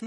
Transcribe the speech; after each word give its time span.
¿Qué 0.00 0.06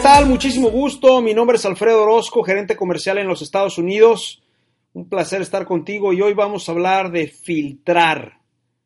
tal? 0.00 0.26
Muchísimo 0.26 0.70
gusto. 0.70 1.20
Mi 1.20 1.34
nombre 1.34 1.56
es 1.56 1.66
Alfredo 1.66 2.04
Orozco, 2.04 2.44
gerente 2.44 2.76
comercial 2.76 3.18
en 3.18 3.26
los 3.26 3.42
Estados 3.42 3.76
Unidos. 3.78 4.40
Un 4.92 5.08
placer 5.08 5.42
estar 5.42 5.66
contigo 5.66 6.12
y 6.12 6.22
hoy 6.22 6.32
vamos 6.32 6.68
a 6.68 6.72
hablar 6.72 7.10
de 7.10 7.26
filtrar, 7.26 8.38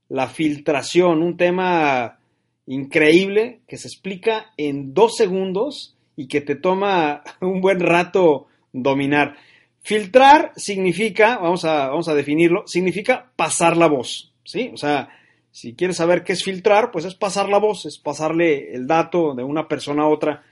la 0.09 0.29
filtración, 0.29 1.23
un 1.23 1.37
tema 1.37 2.21
increíble 2.65 3.61
que 3.69 3.77
se 3.77 3.89
explica 3.89 4.53
en 4.57 4.95
dos 4.95 5.17
segundos 5.17 5.95
y 6.17 6.27
que 6.27 6.41
te 6.41 6.55
toma 6.55 7.23
un 7.43 7.61
buen 7.61 7.81
rato 7.81 8.47
dominar. 8.73 9.37
Filtrar 9.83 10.53
significa, 10.57 11.39
vamos 11.39 11.65
a, 11.65 11.89
vamos 11.89 12.09
a 12.09 12.15
definirlo, 12.15 12.65
significa 12.67 13.31
pasar 13.37 13.77
la 13.77 13.89
voz, 13.89 14.33
¿sí? 14.45 14.71
O 14.73 14.77
sea, 14.77 15.09
si 15.51 15.75
quieres 15.75 15.97
saber 15.97 16.25
qué 16.25 16.33
es 16.33 16.45
filtrar, 16.45 16.91
pues 16.91 17.05
es 17.05 17.15
pasar 17.15 17.49
la 17.49 17.59
voz, 17.59 17.85
es 17.87 17.99
pasarle 17.99 18.75
el 18.75 18.87
dato 18.87 19.35
de 19.35 19.43
una 19.43 19.69
persona 19.69 20.05
a 20.05 20.09
otra 20.09 20.45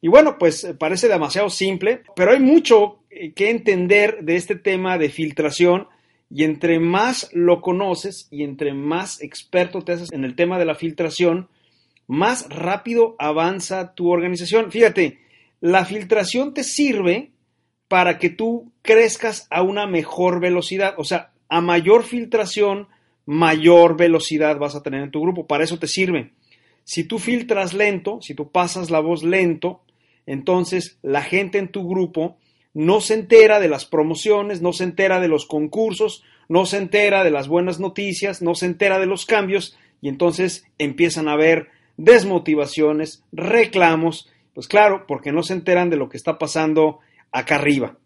y 0.00 0.08
bueno, 0.08 0.36
pues 0.38 0.64
eh, 0.64 0.74
parece 0.74 1.08
demasiado 1.08 1.50
simple, 1.50 2.02
pero 2.14 2.32
hay 2.32 2.40
mucho 2.40 3.00
eh, 3.10 3.32
que 3.32 3.50
entender 3.50 4.22
de 4.22 4.36
este 4.36 4.56
tema 4.56 4.98
de 4.98 5.08
filtración 5.08 5.88
y 6.30 6.44
entre 6.44 6.78
más 6.78 7.30
lo 7.32 7.60
conoces 7.60 8.28
y 8.30 8.42
entre 8.42 8.74
más 8.74 9.22
experto 9.22 9.82
te 9.82 9.92
haces 9.92 10.12
en 10.12 10.24
el 10.24 10.34
tema 10.34 10.58
de 10.58 10.64
la 10.64 10.74
filtración, 10.74 11.48
más 12.06 12.48
rápido 12.48 13.16
avanza 13.18 13.94
tu 13.94 14.10
organización. 14.10 14.70
Fíjate, 14.70 15.18
la 15.60 15.84
filtración 15.84 16.52
te 16.54 16.62
sirve 16.62 17.32
para 17.88 18.18
que 18.18 18.30
tú 18.30 18.72
crezcas 18.82 19.46
a 19.50 19.62
una 19.62 19.86
mejor 19.86 20.40
velocidad, 20.40 20.94
o 20.98 21.04
sea, 21.04 21.30
a 21.48 21.60
mayor 21.60 22.02
filtración, 22.02 22.88
mayor 23.24 23.96
velocidad 23.96 24.58
vas 24.58 24.74
a 24.74 24.82
tener 24.82 25.02
en 25.02 25.10
tu 25.10 25.20
grupo, 25.20 25.46
para 25.46 25.64
eso 25.64 25.78
te 25.78 25.86
sirve. 25.86 26.32
Si 26.84 27.04
tú 27.04 27.18
filtras 27.18 27.74
lento, 27.74 28.20
si 28.22 28.34
tú 28.34 28.50
pasas 28.50 28.90
la 28.90 29.00
voz 29.00 29.22
lento, 29.22 29.82
entonces 30.26 30.98
la 31.02 31.22
gente 31.22 31.58
en 31.58 31.68
tu 31.68 31.88
grupo 31.88 32.36
no 32.74 33.00
se 33.00 33.14
entera 33.14 33.58
de 33.58 33.68
las 33.68 33.86
promociones, 33.86 34.60
no 34.60 34.72
se 34.72 34.84
entera 34.84 35.20
de 35.20 35.28
los 35.28 35.46
concursos, 35.46 36.22
no 36.48 36.66
se 36.66 36.78
entera 36.78 37.24
de 37.24 37.30
las 37.30 37.48
buenas 37.48 37.80
noticias, 37.80 38.42
no 38.42 38.54
se 38.54 38.66
entera 38.66 38.98
de 38.98 39.06
los 39.06 39.26
cambios 39.26 39.76
y 40.00 40.08
entonces 40.08 40.64
empiezan 40.78 41.28
a 41.28 41.32
haber 41.32 41.68
desmotivaciones, 41.96 43.24
reclamos, 43.32 44.28
pues 44.54 44.68
claro, 44.68 45.06
porque 45.08 45.32
no 45.32 45.42
se 45.42 45.54
enteran 45.54 45.90
de 45.90 45.96
lo 45.96 46.08
que 46.08 46.16
está 46.16 46.38
pasando 46.38 47.00
acá 47.32 47.56
arriba. 47.56 47.96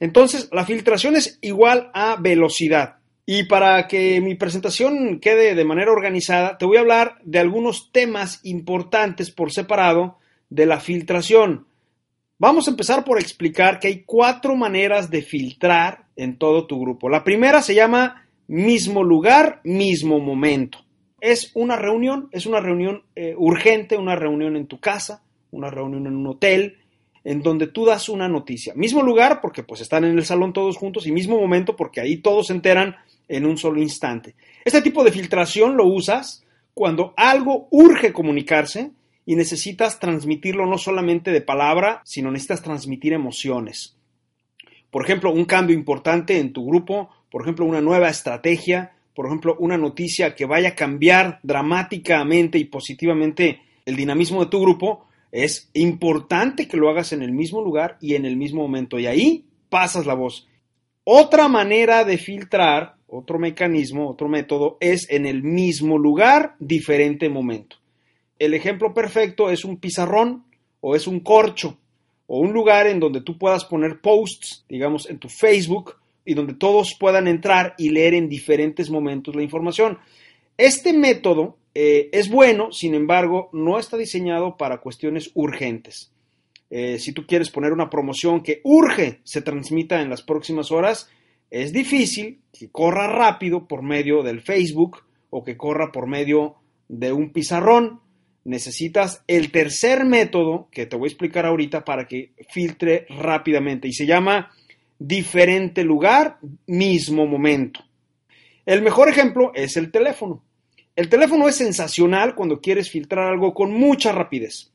Entonces, 0.00 0.48
la 0.52 0.64
filtración 0.64 1.16
es 1.16 1.38
igual 1.40 1.90
a 1.94 2.16
velocidad. 2.16 2.96
Y 3.26 3.44
para 3.44 3.86
que 3.88 4.20
mi 4.20 4.36
presentación 4.36 5.20
quede 5.20 5.54
de 5.54 5.64
manera 5.64 5.92
organizada, 5.92 6.56
te 6.56 6.64
voy 6.64 6.78
a 6.78 6.80
hablar 6.80 7.18
de 7.24 7.38
algunos 7.38 7.92
temas 7.92 8.40
importantes 8.42 9.30
por 9.30 9.52
separado 9.52 10.18
de 10.48 10.66
la 10.66 10.80
filtración. 10.80 11.66
Vamos 12.38 12.68
a 12.68 12.70
empezar 12.70 13.04
por 13.04 13.18
explicar 13.18 13.80
que 13.80 13.88
hay 13.88 14.02
cuatro 14.06 14.54
maneras 14.54 15.10
de 15.10 15.22
filtrar 15.22 16.06
en 16.16 16.38
todo 16.38 16.66
tu 16.66 16.80
grupo. 16.80 17.08
La 17.08 17.24
primera 17.24 17.60
se 17.60 17.74
llama 17.74 18.26
mismo 18.46 19.02
lugar, 19.02 19.60
mismo 19.64 20.20
momento. 20.20 20.78
Es 21.20 21.50
una 21.54 21.76
reunión, 21.76 22.28
es 22.32 22.46
una 22.46 22.60
reunión 22.60 23.02
eh, 23.16 23.34
urgente, 23.36 23.96
una 23.96 24.14
reunión 24.14 24.56
en 24.56 24.68
tu 24.68 24.78
casa, 24.78 25.22
una 25.50 25.68
reunión 25.68 26.06
en 26.06 26.16
un 26.16 26.28
hotel, 26.28 26.78
en 27.28 27.42
donde 27.42 27.66
tú 27.66 27.84
das 27.84 28.08
una 28.08 28.26
noticia. 28.26 28.72
Mismo 28.74 29.02
lugar 29.02 29.42
porque 29.42 29.62
pues 29.62 29.82
están 29.82 30.02
en 30.06 30.16
el 30.16 30.24
salón 30.24 30.54
todos 30.54 30.78
juntos 30.78 31.06
y 31.06 31.12
mismo 31.12 31.38
momento 31.38 31.76
porque 31.76 32.00
ahí 32.00 32.16
todos 32.16 32.46
se 32.46 32.54
enteran 32.54 32.96
en 33.28 33.44
un 33.44 33.58
solo 33.58 33.82
instante. 33.82 34.34
Este 34.64 34.80
tipo 34.80 35.04
de 35.04 35.12
filtración 35.12 35.76
lo 35.76 35.84
usas 35.84 36.42
cuando 36.72 37.12
algo 37.18 37.68
urge 37.70 38.14
comunicarse 38.14 38.92
y 39.26 39.36
necesitas 39.36 40.00
transmitirlo 40.00 40.64
no 40.64 40.78
solamente 40.78 41.30
de 41.30 41.42
palabra, 41.42 42.00
sino 42.06 42.30
necesitas 42.30 42.62
transmitir 42.62 43.12
emociones. 43.12 43.94
Por 44.90 45.04
ejemplo, 45.04 45.30
un 45.30 45.44
cambio 45.44 45.76
importante 45.76 46.38
en 46.38 46.54
tu 46.54 46.64
grupo, 46.64 47.10
por 47.30 47.42
ejemplo, 47.42 47.66
una 47.66 47.82
nueva 47.82 48.08
estrategia, 48.08 48.92
por 49.12 49.26
ejemplo, 49.26 49.54
una 49.58 49.76
noticia 49.76 50.34
que 50.34 50.46
vaya 50.46 50.70
a 50.70 50.74
cambiar 50.74 51.40
dramáticamente 51.42 52.56
y 52.56 52.64
positivamente 52.64 53.60
el 53.84 53.96
dinamismo 53.96 54.42
de 54.42 54.50
tu 54.50 54.62
grupo, 54.62 55.07
es 55.32 55.70
importante 55.74 56.68
que 56.68 56.76
lo 56.76 56.88
hagas 56.88 57.12
en 57.12 57.22
el 57.22 57.32
mismo 57.32 57.62
lugar 57.62 57.98
y 58.00 58.14
en 58.14 58.24
el 58.24 58.36
mismo 58.36 58.62
momento. 58.62 58.98
Y 58.98 59.06
ahí 59.06 59.44
pasas 59.68 60.06
la 60.06 60.14
voz. 60.14 60.48
Otra 61.04 61.48
manera 61.48 62.04
de 62.04 62.18
filtrar, 62.18 62.96
otro 63.06 63.38
mecanismo, 63.38 64.10
otro 64.10 64.28
método, 64.28 64.76
es 64.80 65.08
en 65.10 65.26
el 65.26 65.42
mismo 65.42 65.98
lugar, 65.98 66.54
diferente 66.58 67.28
momento 67.28 67.76
el 68.38 68.54
ejemplo 68.54 68.94
perfecto 68.94 69.50
es 69.50 69.64
un 69.64 69.78
pizarrón 69.78 70.44
o 70.80 70.94
es 70.94 71.06
un 71.06 71.20
corcho 71.20 71.78
o 72.26 72.38
un 72.38 72.52
lugar 72.52 72.86
en 72.86 73.00
donde 73.00 73.20
tú 73.20 73.38
puedas 73.38 73.64
poner 73.64 74.00
posts, 74.00 74.64
digamos, 74.68 75.08
en 75.08 75.18
tu 75.18 75.28
Facebook 75.28 75.96
y 76.24 76.34
donde 76.34 76.54
todos 76.54 76.94
puedan 76.98 77.26
entrar 77.26 77.74
y 77.78 77.88
leer 77.90 78.14
en 78.14 78.28
diferentes 78.28 78.90
momentos 78.90 79.34
la 79.34 79.42
información. 79.42 79.98
Este 80.56 80.92
método 80.92 81.56
eh, 81.74 82.08
es 82.12 82.28
bueno, 82.28 82.72
sin 82.72 82.94
embargo, 82.94 83.50
no 83.52 83.78
está 83.78 83.96
diseñado 83.96 84.56
para 84.56 84.78
cuestiones 84.78 85.30
urgentes. 85.34 86.12
Eh, 86.70 86.98
si 86.98 87.12
tú 87.12 87.26
quieres 87.26 87.50
poner 87.50 87.72
una 87.72 87.88
promoción 87.88 88.42
que 88.42 88.60
urge 88.64 89.20
se 89.24 89.42
transmita 89.42 90.02
en 90.02 90.10
las 90.10 90.22
próximas 90.22 90.70
horas, 90.70 91.08
es 91.50 91.72
difícil 91.72 92.40
que 92.52 92.70
corra 92.70 93.06
rápido 93.06 93.66
por 93.66 93.82
medio 93.82 94.22
del 94.22 94.42
Facebook 94.42 95.04
o 95.30 95.44
que 95.44 95.56
corra 95.56 95.92
por 95.92 96.06
medio 96.06 96.56
de 96.88 97.12
un 97.12 97.32
pizarrón 97.32 98.00
necesitas 98.48 99.22
el 99.26 99.50
tercer 99.50 100.06
método 100.06 100.68
que 100.72 100.86
te 100.86 100.96
voy 100.96 101.06
a 101.06 101.12
explicar 101.12 101.44
ahorita 101.44 101.84
para 101.84 102.06
que 102.06 102.32
filtre 102.48 103.06
rápidamente 103.10 103.88
y 103.88 103.92
se 103.92 104.06
llama 104.06 104.50
diferente 104.98 105.84
lugar, 105.84 106.38
mismo 106.66 107.26
momento. 107.26 107.80
El 108.64 108.82
mejor 108.82 109.08
ejemplo 109.10 109.52
es 109.54 109.76
el 109.76 109.90
teléfono. 109.90 110.42
El 110.98 111.08
teléfono 111.08 111.46
es 111.46 111.54
sensacional 111.54 112.34
cuando 112.34 112.60
quieres 112.60 112.90
filtrar 112.90 113.28
algo 113.28 113.54
con 113.54 113.70
mucha 113.70 114.10
rapidez. 114.10 114.72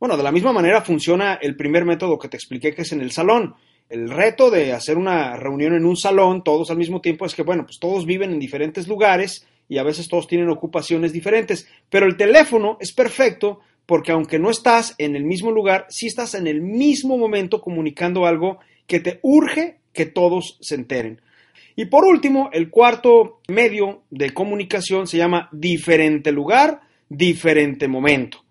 Bueno, 0.00 0.16
de 0.16 0.24
la 0.24 0.32
misma 0.32 0.52
manera 0.52 0.82
funciona 0.82 1.34
el 1.34 1.54
primer 1.54 1.84
método 1.84 2.18
que 2.18 2.26
te 2.26 2.36
expliqué 2.36 2.74
que 2.74 2.82
es 2.82 2.90
en 2.90 3.00
el 3.00 3.12
salón. 3.12 3.54
El 3.88 4.10
reto 4.10 4.50
de 4.50 4.72
hacer 4.72 4.98
una 4.98 5.36
reunión 5.36 5.74
en 5.74 5.84
un 5.84 5.96
salón 5.96 6.42
todos 6.42 6.72
al 6.72 6.76
mismo 6.76 7.00
tiempo 7.00 7.24
es 7.24 7.36
que, 7.36 7.44
bueno, 7.44 7.66
pues 7.66 7.78
todos 7.78 8.04
viven 8.04 8.32
en 8.32 8.40
diferentes 8.40 8.88
lugares 8.88 9.46
y 9.68 9.78
a 9.78 9.84
veces 9.84 10.08
todos 10.08 10.26
tienen 10.26 10.48
ocupaciones 10.48 11.12
diferentes, 11.12 11.68
pero 11.88 12.06
el 12.06 12.16
teléfono 12.16 12.76
es 12.80 12.90
perfecto 12.90 13.60
porque 13.86 14.10
aunque 14.10 14.40
no 14.40 14.50
estás 14.50 14.96
en 14.98 15.14
el 15.14 15.22
mismo 15.22 15.52
lugar, 15.52 15.86
sí 15.88 16.08
estás 16.08 16.34
en 16.34 16.48
el 16.48 16.62
mismo 16.62 17.16
momento 17.16 17.60
comunicando 17.60 18.26
algo 18.26 18.58
que 18.88 18.98
te 18.98 19.20
urge 19.22 19.78
que 19.92 20.06
todos 20.06 20.58
se 20.60 20.74
enteren. 20.74 21.20
Y 21.76 21.86
por 21.86 22.04
último, 22.04 22.50
el 22.52 22.70
cuarto 22.70 23.40
medio 23.48 24.02
de 24.10 24.34
comunicación 24.34 25.06
se 25.06 25.18
llama 25.18 25.48
diferente 25.52 26.32
lugar, 26.32 26.80
diferente 27.08 27.88
momento. 27.88 28.44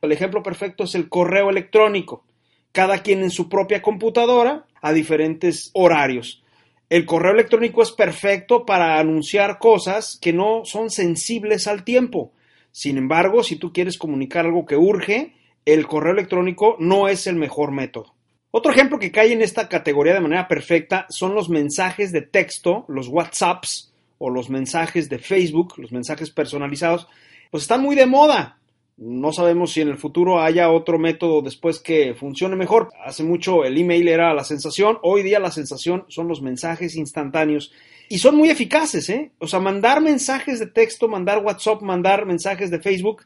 El 0.00 0.12
ejemplo 0.12 0.42
perfecto 0.42 0.84
es 0.84 0.94
el 0.94 1.08
correo 1.08 1.50
electrónico. 1.50 2.24
Cada 2.72 3.02
quien 3.02 3.22
en 3.22 3.30
su 3.30 3.48
propia 3.48 3.82
computadora 3.82 4.66
a 4.80 4.92
diferentes 4.92 5.70
horarios. 5.74 6.42
El 6.90 7.06
correo 7.06 7.32
electrónico 7.32 7.82
es 7.82 7.90
perfecto 7.92 8.66
para 8.66 8.98
anunciar 8.98 9.58
cosas 9.58 10.18
que 10.20 10.32
no 10.32 10.64
son 10.64 10.90
sensibles 10.90 11.66
al 11.66 11.84
tiempo. 11.84 12.32
Sin 12.70 12.98
embargo, 12.98 13.42
si 13.42 13.56
tú 13.56 13.72
quieres 13.72 13.96
comunicar 13.96 14.44
algo 14.44 14.66
que 14.66 14.76
urge, 14.76 15.34
el 15.64 15.86
correo 15.86 16.12
electrónico 16.12 16.76
no 16.78 17.08
es 17.08 17.26
el 17.26 17.36
mejor 17.36 17.70
método. 17.70 18.11
Otro 18.54 18.70
ejemplo 18.70 18.98
que 18.98 19.10
cae 19.10 19.32
en 19.32 19.40
esta 19.40 19.66
categoría 19.66 20.12
de 20.12 20.20
manera 20.20 20.46
perfecta 20.46 21.06
son 21.08 21.34
los 21.34 21.48
mensajes 21.48 22.12
de 22.12 22.20
texto, 22.20 22.84
los 22.86 23.08
WhatsApps 23.08 23.94
o 24.18 24.28
los 24.28 24.50
mensajes 24.50 25.08
de 25.08 25.18
Facebook, 25.18 25.78
los 25.78 25.90
mensajes 25.90 26.28
personalizados, 26.28 27.08
pues 27.50 27.62
están 27.62 27.80
muy 27.80 27.96
de 27.96 28.04
moda. 28.04 28.58
No 28.98 29.32
sabemos 29.32 29.72
si 29.72 29.80
en 29.80 29.88
el 29.88 29.96
futuro 29.96 30.42
haya 30.42 30.70
otro 30.70 30.98
método 30.98 31.40
después 31.40 31.80
que 31.80 32.14
funcione 32.14 32.54
mejor. 32.54 32.90
Hace 33.02 33.24
mucho 33.24 33.64
el 33.64 33.78
email 33.78 34.06
era 34.06 34.34
la 34.34 34.44
sensación, 34.44 34.98
hoy 35.02 35.22
día 35.22 35.40
la 35.40 35.50
sensación 35.50 36.04
son 36.08 36.28
los 36.28 36.42
mensajes 36.42 36.94
instantáneos 36.94 37.72
y 38.10 38.18
son 38.18 38.36
muy 38.36 38.50
eficaces, 38.50 39.08
¿eh? 39.08 39.32
O 39.38 39.46
sea, 39.46 39.60
mandar 39.60 40.02
mensajes 40.02 40.58
de 40.60 40.66
texto, 40.66 41.08
mandar 41.08 41.42
WhatsApp, 41.42 41.80
mandar 41.80 42.26
mensajes 42.26 42.70
de 42.70 42.80
Facebook, 42.80 43.22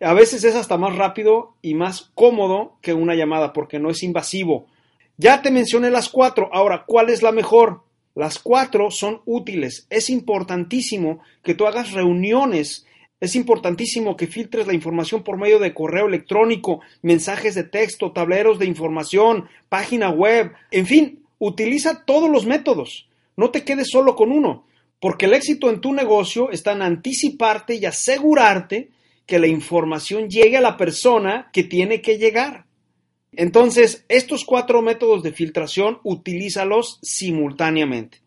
a 0.00 0.14
veces 0.14 0.44
es 0.44 0.54
hasta 0.54 0.78
más 0.78 0.96
rápido 0.96 1.54
y 1.62 1.74
más 1.74 2.10
cómodo 2.14 2.78
que 2.80 2.94
una 2.94 3.14
llamada 3.14 3.52
porque 3.52 3.78
no 3.78 3.90
es 3.90 4.02
invasivo. 4.02 4.66
Ya 5.16 5.42
te 5.42 5.50
mencioné 5.50 5.90
las 5.90 6.08
cuatro, 6.08 6.48
ahora, 6.52 6.84
¿cuál 6.86 7.10
es 7.10 7.22
la 7.22 7.32
mejor? 7.32 7.82
Las 8.14 8.38
cuatro 8.38 8.90
son 8.90 9.20
útiles. 9.26 9.86
Es 9.90 10.10
importantísimo 10.10 11.20
que 11.42 11.54
tú 11.54 11.66
hagas 11.66 11.92
reuniones 11.92 12.86
es 13.20 13.36
importantísimo 13.36 14.16
que 14.16 14.26
filtres 14.26 14.66
la 14.66 14.72
información 14.72 15.22
por 15.22 15.36
medio 15.36 15.58
de 15.58 15.74
correo 15.74 16.06
electrónico, 16.06 16.80
mensajes 17.02 17.54
de 17.54 17.64
texto, 17.64 18.12
tableros 18.12 18.58
de 18.58 18.64
información, 18.64 19.46
página 19.68 20.08
web, 20.08 20.52
en 20.70 20.86
fin, 20.86 21.22
utiliza 21.38 22.04
todos 22.04 22.30
los 22.30 22.46
métodos. 22.46 23.06
no 23.36 23.50
te 23.50 23.64
quedes 23.64 23.88
solo 23.90 24.16
con 24.16 24.32
uno, 24.32 24.64
porque 25.00 25.26
el 25.26 25.32
éxito 25.32 25.70
en 25.70 25.80
tu 25.80 25.94
negocio 25.94 26.50
está 26.50 26.72
en 26.72 26.82
anticiparte 26.82 27.74
y 27.74 27.86
asegurarte 27.86 28.90
que 29.30 29.38
la 29.38 29.46
información 29.46 30.28
llegue 30.28 30.56
a 30.56 30.60
la 30.60 30.76
persona 30.76 31.50
que 31.52 31.62
tiene 31.62 32.02
que 32.02 32.18
llegar. 32.18 32.66
Entonces, 33.30 34.04
estos 34.08 34.44
cuatro 34.44 34.82
métodos 34.82 35.22
de 35.22 35.32
filtración, 35.32 36.00
utilízalos 36.02 36.98
simultáneamente. 37.00 38.18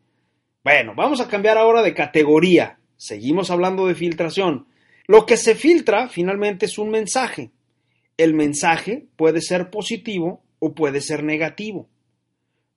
Bueno, 0.64 0.94
vamos 0.96 1.20
a 1.20 1.28
cambiar 1.28 1.58
ahora 1.58 1.82
de 1.82 1.94
categoría. 1.94 2.80
Seguimos 2.96 3.52
hablando 3.52 3.86
de 3.86 3.96
filtración. 3.96 4.66
Lo 5.06 5.26
que 5.26 5.36
se 5.36 5.56
filtra 5.56 6.08
finalmente 6.08 6.68
es 6.68 6.78
un 6.78 6.90
mensaje. 6.90 7.52
El 8.16 8.34
mensaje 8.34 9.08
puede 9.18 9.42
ser 9.42 9.70
positivo 9.70 10.42
o 10.60 10.74
puede 10.74 11.02
ser 11.02 11.22
negativo. 11.22 11.90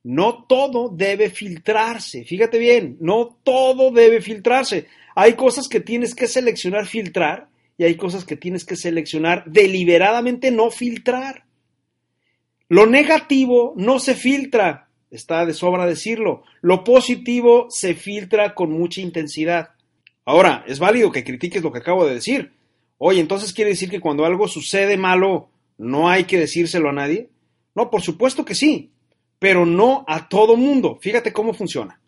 No 0.02 0.46
todo 0.49 0.88
debe 0.88 1.31
filtrarse. 1.31 2.25
Fíjate 2.25 2.58
bien, 2.58 2.96
no 2.99 3.38
todo 3.44 3.93
debe 3.93 4.20
filtrarse. 4.20 4.88
Hay 5.14 5.34
cosas 5.34 5.69
que 5.69 5.79
tienes 5.79 6.12
que 6.12 6.26
seleccionar 6.26 6.87
filtrar 6.87 7.50
y 7.78 7.84
hay 7.84 7.96
cosas 7.96 8.25
que 8.25 8.37
tienes 8.37 8.64
que 8.64 8.76
seleccionar 8.76 9.44
deliberadamente 9.46 10.50
no 10.50 10.70
filtrar. 10.70 11.44
Lo 12.69 12.87
negativo 12.87 13.75
no 13.76 13.99
se 13.99 14.14
filtra, 14.14 14.88
está 15.11 15.46
de 15.46 15.55
sobra 15.55 15.87
decirlo. 15.87 16.43
Lo 16.62 16.84
positivo 16.84 17.67
se 17.70 17.94
filtra 17.94 18.55
con 18.55 18.73
mucha 18.73 19.00
intensidad. 19.00 19.70
Ahora, 20.25 20.64
es 20.67 20.78
válido 20.78 21.12
que 21.12 21.25
critiques 21.25 21.62
lo 21.62 21.70
que 21.70 21.78
acabo 21.78 22.06
de 22.06 22.14
decir. 22.14 22.52
Oye, 22.99 23.20
entonces 23.20 23.52
quiere 23.52 23.70
decir 23.70 23.90
que 23.90 24.00
cuando 24.00 24.25
algo 24.25 24.49
sucede 24.49 24.96
malo, 24.96 25.50
no 25.79 26.08
hay 26.08 26.25
que 26.25 26.38
decírselo 26.38 26.88
a 26.88 26.93
nadie. 26.93 27.29
No, 27.75 27.90
por 27.90 28.02
supuesto 28.02 28.44
que 28.44 28.55
sí, 28.55 28.90
pero 29.38 29.67
no 29.67 30.05
a 30.08 30.29
todo 30.29 30.56
mundo. 30.56 30.99
Fíjate 31.00 31.32
cómo 31.32 31.52
funciona. 31.52 32.00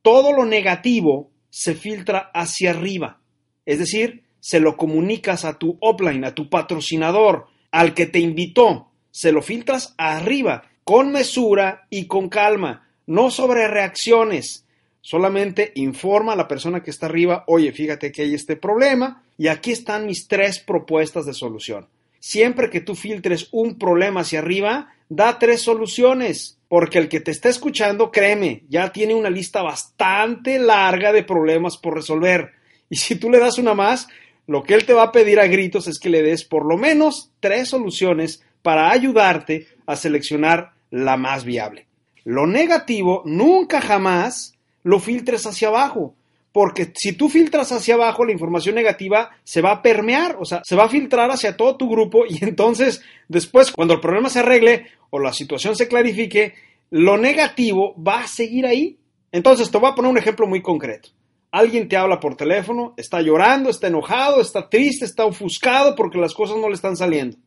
Todo 0.00 0.32
lo 0.32 0.46
negativo 0.46 1.30
se 1.50 1.74
filtra 1.74 2.30
hacia 2.32 2.70
arriba. 2.70 3.20
Es 3.66 3.78
decir, 3.78 4.25
se 4.46 4.60
lo 4.60 4.76
comunicas 4.76 5.44
a 5.44 5.58
tu 5.58 5.76
offline, 5.80 6.24
a 6.24 6.32
tu 6.32 6.48
patrocinador, 6.48 7.48
al 7.72 7.94
que 7.94 8.06
te 8.06 8.20
invitó. 8.20 8.92
Se 9.10 9.32
lo 9.32 9.42
filtras 9.42 9.96
arriba, 9.98 10.70
con 10.84 11.10
mesura 11.10 11.88
y 11.90 12.06
con 12.06 12.28
calma, 12.28 12.88
no 13.06 13.32
sobre 13.32 13.66
reacciones. 13.66 14.64
Solamente 15.00 15.72
informa 15.74 16.34
a 16.34 16.36
la 16.36 16.46
persona 16.46 16.84
que 16.84 16.92
está 16.92 17.06
arriba, 17.06 17.42
oye, 17.48 17.72
fíjate 17.72 18.12
que 18.12 18.22
hay 18.22 18.34
este 18.34 18.54
problema 18.54 19.24
y 19.36 19.48
aquí 19.48 19.72
están 19.72 20.06
mis 20.06 20.28
tres 20.28 20.60
propuestas 20.60 21.26
de 21.26 21.34
solución. 21.34 21.88
Siempre 22.20 22.70
que 22.70 22.80
tú 22.80 22.94
filtres 22.94 23.48
un 23.50 23.80
problema 23.80 24.20
hacia 24.20 24.38
arriba, 24.38 24.94
da 25.08 25.40
tres 25.40 25.62
soluciones, 25.62 26.60
porque 26.68 26.98
el 26.98 27.08
que 27.08 27.18
te 27.18 27.32
está 27.32 27.48
escuchando, 27.48 28.12
créeme, 28.12 28.62
ya 28.68 28.92
tiene 28.92 29.16
una 29.16 29.28
lista 29.28 29.62
bastante 29.62 30.60
larga 30.60 31.12
de 31.12 31.24
problemas 31.24 31.76
por 31.76 31.94
resolver. 31.94 32.52
Y 32.88 32.94
si 32.94 33.16
tú 33.16 33.28
le 33.28 33.40
das 33.40 33.58
una 33.58 33.74
más, 33.74 34.06
lo 34.46 34.62
que 34.62 34.74
él 34.74 34.84
te 34.84 34.94
va 34.94 35.04
a 35.04 35.12
pedir 35.12 35.40
a 35.40 35.46
gritos 35.46 35.88
es 35.88 35.98
que 35.98 36.10
le 36.10 36.22
des 36.22 36.44
por 36.44 36.64
lo 36.64 36.76
menos 36.76 37.30
tres 37.40 37.68
soluciones 37.68 38.42
para 38.62 38.90
ayudarte 38.90 39.66
a 39.86 39.96
seleccionar 39.96 40.72
la 40.90 41.16
más 41.16 41.44
viable. 41.44 41.86
Lo 42.24 42.46
negativo 42.46 43.22
nunca 43.24 43.80
jamás 43.80 44.54
lo 44.82 45.00
filtres 45.00 45.46
hacia 45.46 45.68
abajo. 45.68 46.14
Porque 46.52 46.90
si 46.94 47.12
tú 47.12 47.28
filtras 47.28 47.70
hacia 47.70 47.96
abajo, 47.96 48.24
la 48.24 48.32
información 48.32 48.76
negativa 48.76 49.30
se 49.44 49.60
va 49.60 49.72
a 49.72 49.82
permear, 49.82 50.36
o 50.40 50.46
sea, 50.46 50.62
se 50.64 50.74
va 50.74 50.84
a 50.84 50.88
filtrar 50.88 51.30
hacia 51.30 51.54
todo 51.54 51.76
tu 51.76 51.86
grupo 51.90 52.24
y 52.26 52.42
entonces 52.42 53.02
después, 53.28 53.70
cuando 53.70 53.92
el 53.92 54.00
problema 54.00 54.30
se 54.30 54.38
arregle 54.38 54.86
o 55.10 55.18
la 55.18 55.34
situación 55.34 55.76
se 55.76 55.86
clarifique, 55.86 56.54
lo 56.90 57.18
negativo 57.18 57.94
va 58.02 58.20
a 58.20 58.26
seguir 58.26 58.64
ahí. 58.64 58.98
Entonces, 59.32 59.70
te 59.70 59.76
voy 59.76 59.90
a 59.90 59.94
poner 59.94 60.10
un 60.10 60.18
ejemplo 60.18 60.46
muy 60.46 60.62
concreto. 60.62 61.10
Alguien 61.56 61.88
te 61.88 61.96
habla 61.96 62.20
por 62.20 62.36
teléfono, 62.36 62.92
está 62.98 63.22
llorando, 63.22 63.70
está 63.70 63.86
enojado, 63.86 64.42
está 64.42 64.68
triste, 64.68 65.06
está 65.06 65.24
ofuscado 65.24 65.96
porque 65.96 66.18
las 66.18 66.34
cosas 66.34 66.58
no 66.58 66.68
le 66.68 66.74
están 66.74 66.98
saliendo. 66.98 67.38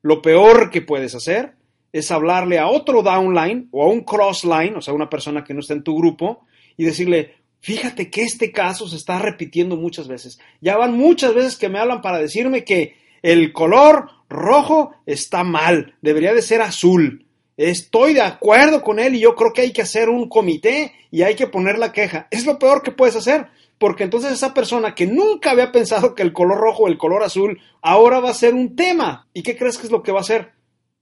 Lo 0.00 0.22
peor 0.22 0.70
que 0.70 0.80
puedes 0.80 1.16
hacer 1.16 1.54
es 1.92 2.12
hablarle 2.12 2.60
a 2.60 2.68
otro 2.68 3.02
downline 3.02 3.68
o 3.72 3.82
a 3.82 3.88
un 3.88 4.02
crossline, 4.02 4.76
o 4.76 4.80
sea, 4.80 4.94
una 4.94 5.10
persona 5.10 5.42
que 5.42 5.54
no 5.54 5.58
está 5.58 5.74
en 5.74 5.82
tu 5.82 5.96
grupo, 5.96 6.46
y 6.76 6.84
decirle, 6.84 7.34
fíjate 7.58 8.10
que 8.10 8.22
este 8.22 8.52
caso 8.52 8.86
se 8.86 8.94
está 8.94 9.18
repitiendo 9.18 9.76
muchas 9.76 10.06
veces. 10.06 10.38
Ya 10.60 10.76
van 10.76 10.96
muchas 10.96 11.34
veces 11.34 11.56
que 11.56 11.68
me 11.68 11.80
hablan 11.80 12.00
para 12.00 12.20
decirme 12.20 12.62
que 12.62 12.94
el 13.22 13.52
color 13.52 14.08
rojo 14.28 14.92
está 15.04 15.42
mal, 15.42 15.96
debería 16.00 16.32
de 16.32 16.42
ser 16.42 16.62
azul. 16.62 17.26
Estoy 17.58 18.14
de 18.14 18.22
acuerdo 18.22 18.82
con 18.82 19.00
él 19.00 19.16
y 19.16 19.20
yo 19.20 19.34
creo 19.34 19.52
que 19.52 19.62
hay 19.62 19.72
que 19.72 19.82
hacer 19.82 20.08
un 20.08 20.28
comité 20.28 20.92
y 21.10 21.22
hay 21.22 21.34
que 21.34 21.48
poner 21.48 21.76
la 21.76 21.92
queja. 21.92 22.28
Es 22.30 22.46
lo 22.46 22.56
peor 22.58 22.82
que 22.82 22.92
puedes 22.92 23.16
hacer, 23.16 23.48
porque 23.78 24.04
entonces 24.04 24.32
esa 24.32 24.54
persona 24.54 24.94
que 24.94 25.08
nunca 25.08 25.50
había 25.50 25.72
pensado 25.72 26.14
que 26.14 26.22
el 26.22 26.32
color 26.32 26.58
rojo 26.58 26.84
o 26.84 26.88
el 26.88 26.96
color 26.96 27.24
azul 27.24 27.60
ahora 27.82 28.20
va 28.20 28.30
a 28.30 28.34
ser 28.34 28.54
un 28.54 28.76
tema. 28.76 29.26
¿Y 29.34 29.42
qué 29.42 29.56
crees 29.56 29.76
que 29.76 29.86
es 29.86 29.92
lo 29.92 30.04
que 30.04 30.12
va 30.12 30.18
a 30.18 30.22
hacer? 30.22 30.52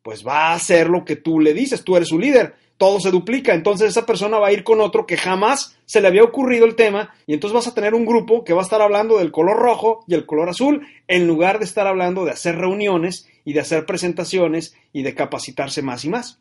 Pues 0.02 0.26
va 0.26 0.48
a 0.48 0.54
hacer 0.54 0.88
lo 0.88 1.04
que 1.04 1.16
tú 1.16 1.40
le 1.40 1.52
dices, 1.52 1.84
tú 1.84 1.94
eres 1.94 2.08
su 2.08 2.18
líder 2.18 2.54
todo 2.78 3.00
se 3.00 3.10
duplica. 3.10 3.54
Entonces 3.54 3.90
esa 3.90 4.06
persona 4.06 4.38
va 4.38 4.48
a 4.48 4.52
ir 4.52 4.64
con 4.64 4.80
otro 4.80 5.06
que 5.06 5.16
jamás 5.16 5.78
se 5.84 6.00
le 6.00 6.08
había 6.08 6.22
ocurrido 6.22 6.66
el 6.66 6.76
tema 6.76 7.14
y 7.26 7.34
entonces 7.34 7.54
vas 7.54 7.66
a 7.66 7.74
tener 7.74 7.94
un 7.94 8.06
grupo 8.06 8.44
que 8.44 8.52
va 8.52 8.60
a 8.60 8.64
estar 8.64 8.82
hablando 8.82 9.18
del 9.18 9.32
color 9.32 9.56
rojo 9.56 10.04
y 10.06 10.14
el 10.14 10.26
color 10.26 10.48
azul 10.48 10.86
en 11.08 11.26
lugar 11.26 11.58
de 11.58 11.64
estar 11.64 11.86
hablando 11.86 12.24
de 12.24 12.32
hacer 12.32 12.56
reuniones 12.56 13.28
y 13.44 13.52
de 13.52 13.60
hacer 13.60 13.86
presentaciones 13.86 14.74
y 14.92 15.02
de 15.02 15.14
capacitarse 15.14 15.82
más 15.82 16.04
y 16.04 16.08
más. 16.08 16.40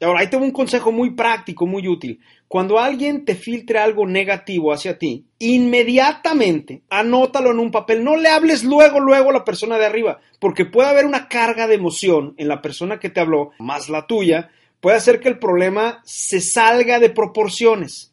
Ahora, 0.00 0.20
ahí 0.20 0.28
tengo 0.28 0.44
un 0.44 0.50
consejo 0.50 0.92
muy 0.92 1.10
práctico, 1.10 1.66
muy 1.66 1.88
útil. 1.88 2.20
Cuando 2.48 2.78
alguien 2.78 3.24
te 3.24 3.34
filtre 3.34 3.78
algo 3.78 4.06
negativo 4.06 4.72
hacia 4.72 4.98
ti, 4.98 5.24
inmediatamente 5.38 6.82
anótalo 6.90 7.50
en 7.50 7.58
un 7.58 7.70
papel. 7.70 8.04
No 8.04 8.16
le 8.16 8.28
hables 8.28 8.62
luego, 8.62 9.00
luego 9.00 9.30
a 9.30 9.32
la 9.32 9.44
persona 9.44 9.78
de 9.78 9.86
arriba, 9.86 10.20
porque 10.38 10.66
puede 10.66 10.90
haber 10.90 11.06
una 11.06 11.28
carga 11.28 11.66
de 11.66 11.76
emoción 11.76 12.34
en 12.36 12.48
la 12.48 12.60
persona 12.60 13.00
que 13.00 13.08
te 13.08 13.20
habló, 13.20 13.52
más 13.58 13.88
la 13.88 14.06
tuya, 14.06 14.50
puede 14.80 14.96
hacer 14.96 15.18
que 15.18 15.28
el 15.28 15.38
problema 15.38 16.02
se 16.04 16.40
salga 16.40 16.98
de 16.98 17.10
proporciones. 17.10 18.12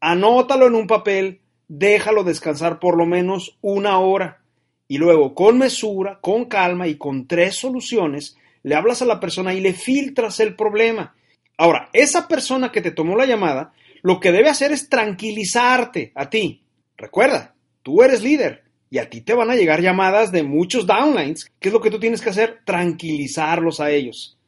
Anótalo 0.00 0.66
en 0.68 0.76
un 0.76 0.86
papel, 0.86 1.40
déjalo 1.66 2.24
descansar 2.24 2.78
por 2.78 2.96
lo 2.96 3.06
menos 3.06 3.58
una 3.60 3.98
hora 3.98 4.40
y 4.86 4.98
luego 4.98 5.34
con 5.34 5.58
mesura, 5.58 6.18
con 6.20 6.44
calma 6.44 6.86
y 6.86 6.96
con 6.96 7.26
tres 7.26 7.56
soluciones, 7.56 8.36
le 8.62 8.74
hablas 8.74 9.02
a 9.02 9.06
la 9.06 9.20
persona 9.20 9.54
y 9.54 9.60
le 9.60 9.72
filtras 9.72 10.40
el 10.40 10.54
problema. 10.54 11.14
Ahora, 11.56 11.88
esa 11.92 12.28
persona 12.28 12.72
que 12.72 12.80
te 12.80 12.90
tomó 12.90 13.16
la 13.16 13.26
llamada, 13.26 13.72
lo 14.02 14.20
que 14.20 14.32
debe 14.32 14.48
hacer 14.48 14.72
es 14.72 14.88
tranquilizarte 14.88 16.12
a 16.14 16.28
ti. 16.28 16.64
Recuerda, 16.96 17.54
tú 17.82 18.02
eres 18.02 18.22
líder 18.22 18.64
y 18.90 18.98
a 18.98 19.08
ti 19.08 19.20
te 19.20 19.34
van 19.34 19.50
a 19.50 19.56
llegar 19.56 19.80
llamadas 19.80 20.32
de 20.32 20.42
muchos 20.42 20.86
downlines. 20.86 21.50
¿Qué 21.58 21.68
es 21.68 21.72
lo 21.72 21.80
que 21.80 21.90
tú 21.90 21.98
tienes 21.98 22.20
que 22.20 22.30
hacer? 22.30 22.60
Tranquilizarlos 22.64 23.80
a 23.80 23.90
ellos. 23.90 24.38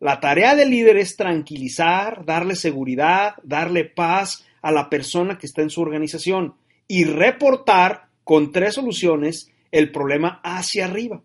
La 0.00 0.20
tarea 0.20 0.54
del 0.54 0.70
líder 0.70 0.98
es 0.98 1.16
tranquilizar, 1.16 2.24
darle 2.26 2.54
seguridad, 2.54 3.36
darle 3.42 3.84
paz 3.84 4.44
a 4.60 4.70
la 4.70 4.90
persona 4.90 5.38
que 5.38 5.46
está 5.46 5.62
en 5.62 5.70
su 5.70 5.80
organización 5.80 6.54
y 6.86 7.04
reportar 7.04 8.08
con 8.24 8.52
tres 8.52 8.74
soluciones 8.74 9.50
el 9.70 9.90
problema 9.92 10.40
hacia 10.42 10.84
arriba. 10.84 11.22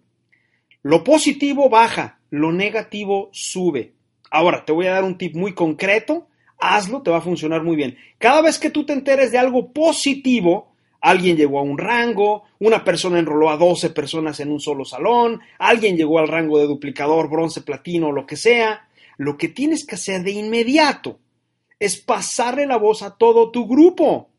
Lo 0.83 1.03
positivo 1.03 1.69
baja, 1.69 2.19
lo 2.29 2.51
negativo 2.51 3.29
sube. 3.33 3.93
Ahora, 4.31 4.65
te 4.65 4.71
voy 4.71 4.87
a 4.87 4.93
dar 4.93 5.03
un 5.03 5.19
tip 5.19 5.35
muy 5.35 5.53
concreto, 5.53 6.27
hazlo, 6.57 7.03
te 7.03 7.11
va 7.11 7.17
a 7.17 7.21
funcionar 7.21 7.61
muy 7.61 7.75
bien. 7.75 7.97
Cada 8.17 8.41
vez 8.41 8.57
que 8.57 8.71
tú 8.71 8.85
te 8.85 8.93
enteres 8.93 9.31
de 9.31 9.37
algo 9.37 9.71
positivo, 9.71 10.71
Alguien 11.01 11.35
llegó 11.35 11.57
a 11.57 11.63
un 11.63 11.79
rango, 11.79 12.43
una 12.59 12.83
persona 12.83 13.17
enroló 13.17 13.49
a 13.49 13.57
12 13.57 13.89
personas 13.89 14.39
en 14.39 14.51
un 14.51 14.59
solo 14.59 14.85
salón, 14.85 15.41
alguien 15.57 15.97
llegó 15.97 16.19
al 16.19 16.27
rango 16.27 16.59
de 16.59 16.67
duplicador, 16.67 17.27
bronce, 17.27 17.61
platino 17.61 18.11
lo 18.11 18.27
que 18.27 18.37
sea. 18.37 18.87
Lo 19.17 19.35
que 19.35 19.47
tienes 19.47 19.85
que 19.85 19.95
hacer 19.95 20.23
de 20.23 20.31
inmediato 20.31 21.19
es 21.79 21.97
pasarle 21.97 22.67
la 22.67 22.77
voz 22.77 23.01
a 23.01 23.17
todo 23.17 23.49
tu 23.49 23.67
grupo. 23.67 24.29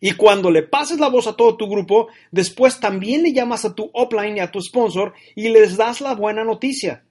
Y 0.00 0.12
cuando 0.12 0.52
le 0.52 0.62
pases 0.62 1.00
la 1.00 1.08
voz 1.08 1.26
a 1.26 1.36
todo 1.36 1.56
tu 1.56 1.68
grupo, 1.68 2.08
después 2.30 2.78
también 2.78 3.24
le 3.24 3.32
llamas 3.32 3.64
a 3.64 3.74
tu 3.74 3.90
upline 3.92 4.36
y 4.36 4.40
a 4.40 4.52
tu 4.52 4.60
sponsor 4.60 5.14
y 5.34 5.48
les 5.48 5.76
das 5.76 6.00
la 6.00 6.14
buena 6.14 6.44
noticia. 6.44 7.04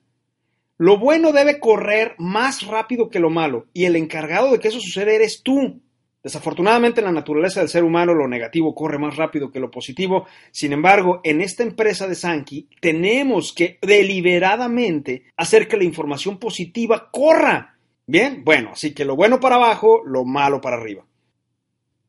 Lo 0.81 0.97
bueno 0.97 1.31
debe 1.31 1.59
correr 1.59 2.15
más 2.17 2.65
rápido 2.65 3.11
que 3.11 3.19
lo 3.19 3.29
malo 3.29 3.67
y 3.71 3.85
el 3.85 3.95
encargado 3.95 4.51
de 4.51 4.57
que 4.57 4.69
eso 4.69 4.79
suceda 4.79 5.11
eres 5.11 5.43
tú. 5.43 5.79
Desafortunadamente 6.23 7.01
en 7.01 7.05
la 7.05 7.11
naturaleza 7.11 7.59
del 7.59 7.69
ser 7.69 7.83
humano 7.83 8.15
lo 8.15 8.27
negativo 8.27 8.73
corre 8.73 8.97
más 8.97 9.15
rápido 9.15 9.51
que 9.51 9.59
lo 9.59 9.69
positivo. 9.69 10.25
Sin 10.49 10.73
embargo, 10.73 11.21
en 11.23 11.39
esta 11.41 11.61
empresa 11.61 12.07
de 12.07 12.15
Sankey 12.15 12.67
tenemos 12.79 13.53
que 13.53 13.77
deliberadamente 13.79 15.25
hacer 15.37 15.67
que 15.67 15.77
la 15.77 15.83
información 15.83 16.39
positiva 16.39 17.11
corra. 17.11 17.77
Bien, 18.07 18.43
bueno, 18.43 18.71
así 18.73 18.91
que 18.91 19.05
lo 19.05 19.15
bueno 19.15 19.39
para 19.39 19.57
abajo, 19.57 20.01
lo 20.03 20.25
malo 20.25 20.61
para 20.61 20.77
arriba. 20.77 21.05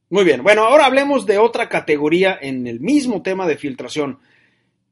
Muy 0.09 0.25
bien, 0.25 0.43
bueno, 0.43 0.63
ahora 0.63 0.87
hablemos 0.87 1.27
de 1.27 1.37
otra 1.37 1.69
categoría 1.69 2.39
en 2.41 2.67
el 2.67 2.81
mismo 2.81 3.21
tema 3.21 3.47
de 3.47 3.59
filtración. 3.59 4.19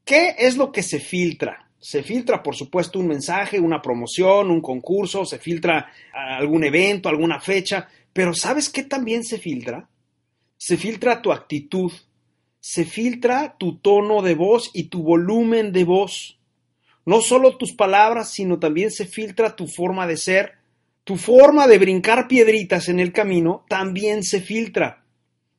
¿Qué 0.04 0.34
es 0.37 0.58
lo 0.58 0.70
que 0.70 0.82
se 0.82 1.00
filtra? 1.00 1.69
Se 1.80 2.02
filtra, 2.02 2.42
por 2.42 2.54
supuesto, 2.54 2.99
un 2.99 3.08
mensaje, 3.08 3.58
una 3.58 3.80
promoción, 3.80 4.50
un 4.50 4.60
concurso, 4.60 5.25
se 5.25 5.38
filtra 5.38 5.90
algún 6.12 6.62
evento, 6.64 7.08
alguna 7.08 7.40
fecha, 7.40 7.88
Pero 8.12 8.34
¿sabes 8.34 8.68
qué 8.68 8.82
también 8.82 9.25
se 9.25 9.38
filtra? 9.38 9.88
Se 10.58 10.76
filtra 10.76 11.22
tu 11.22 11.32
actitud, 11.32 11.90
se 12.60 12.84
filtra 12.84 13.56
tu 13.58 13.78
tono 13.78 14.20
de 14.20 14.34
voz 14.34 14.70
y 14.75 14.84
tu 14.84 15.02
volumen 15.02 15.72
de 15.72 15.84
voz. 15.84 16.38
No 17.06 17.22
solo 17.22 17.56
tus 17.56 17.72
palabras, 17.72 18.30
sino 18.30 18.58
también 18.58 18.90
se 18.90 19.06
filtra 19.06 19.56
tu 19.56 19.66
forma 19.66 20.06
de 20.06 20.18
ser, 20.18 20.58
tu 21.04 21.16
forma 21.16 21.66
de 21.66 21.78
brincar 21.78 22.28
piedritas 22.28 22.88
en 22.88 23.00
el 23.00 23.12
camino 23.12 23.64
también 23.68 24.22
se 24.22 24.40
filtra. 24.40 25.02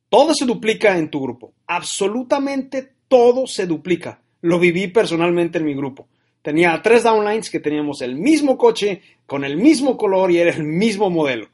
Todo 0.08 0.34
se 0.34 0.46
duplica 0.46 0.96
en 0.96 1.10
tu 1.10 1.20
grupo, 1.20 1.52
absolutamente 1.66 2.92
todo 3.08 3.46
se 3.46 3.66
duplica. 3.66 4.21
Lo 4.42 4.58
viví 4.58 4.88
personalmente 4.88 5.58
en 5.58 5.64
mi 5.64 5.74
grupo. 5.74 6.06
Tenía 6.42 6.80
tres 6.82 7.04
downlines 7.04 7.48
que 7.48 7.60
teníamos 7.60 8.02
el 8.02 8.16
mismo 8.16 8.58
coche, 8.58 9.00
con 9.26 9.44
el 9.44 9.56
mismo 9.56 9.96
color 9.96 10.30
y 10.30 10.38
era 10.38 10.50
el 10.50 10.64
mismo 10.64 11.08
modelo. 11.08 11.48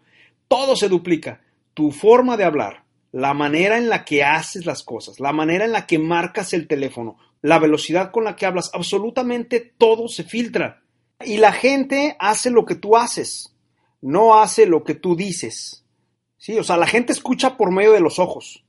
Todo 0.48 0.74
se 0.74 0.88
duplica. 0.88 1.42
Tu 1.74 1.92
forma 1.92 2.36
de 2.36 2.44
hablar, 2.44 2.84
la 3.12 3.34
manera 3.34 3.76
en 3.78 3.88
la 3.88 4.04
que 4.04 4.24
haces 4.24 4.66
las 4.66 4.82
cosas, 4.82 5.20
la 5.20 5.32
manera 5.32 5.66
en 5.66 5.72
la 5.72 5.86
que 5.86 5.98
marcas 5.98 6.52
el 6.54 6.66
teléfono, 6.66 7.18
la 7.42 7.58
velocidad 7.58 8.10
con 8.10 8.24
la 8.24 8.34
que 8.34 8.46
hablas, 8.46 8.70
absolutamente 8.72 9.60
todo 9.60 10.08
se 10.08 10.24
filtra. 10.24 10.82
Y 11.24 11.36
la 11.36 11.52
gente 11.52 12.16
hace 12.18 12.50
lo 12.50 12.64
que 12.64 12.74
tú 12.74 12.96
haces, 12.96 13.54
no 14.00 14.40
hace 14.40 14.66
lo 14.66 14.84
que 14.84 14.94
tú 14.94 15.14
dices. 15.14 15.84
Sí, 16.38 16.58
o 16.58 16.64
sea, 16.64 16.76
la 16.76 16.86
gente 16.86 17.12
escucha 17.12 17.56
por 17.56 17.72
medio 17.72 17.92
de 17.92 18.00
los 18.00 18.18
ojos. 18.18 18.64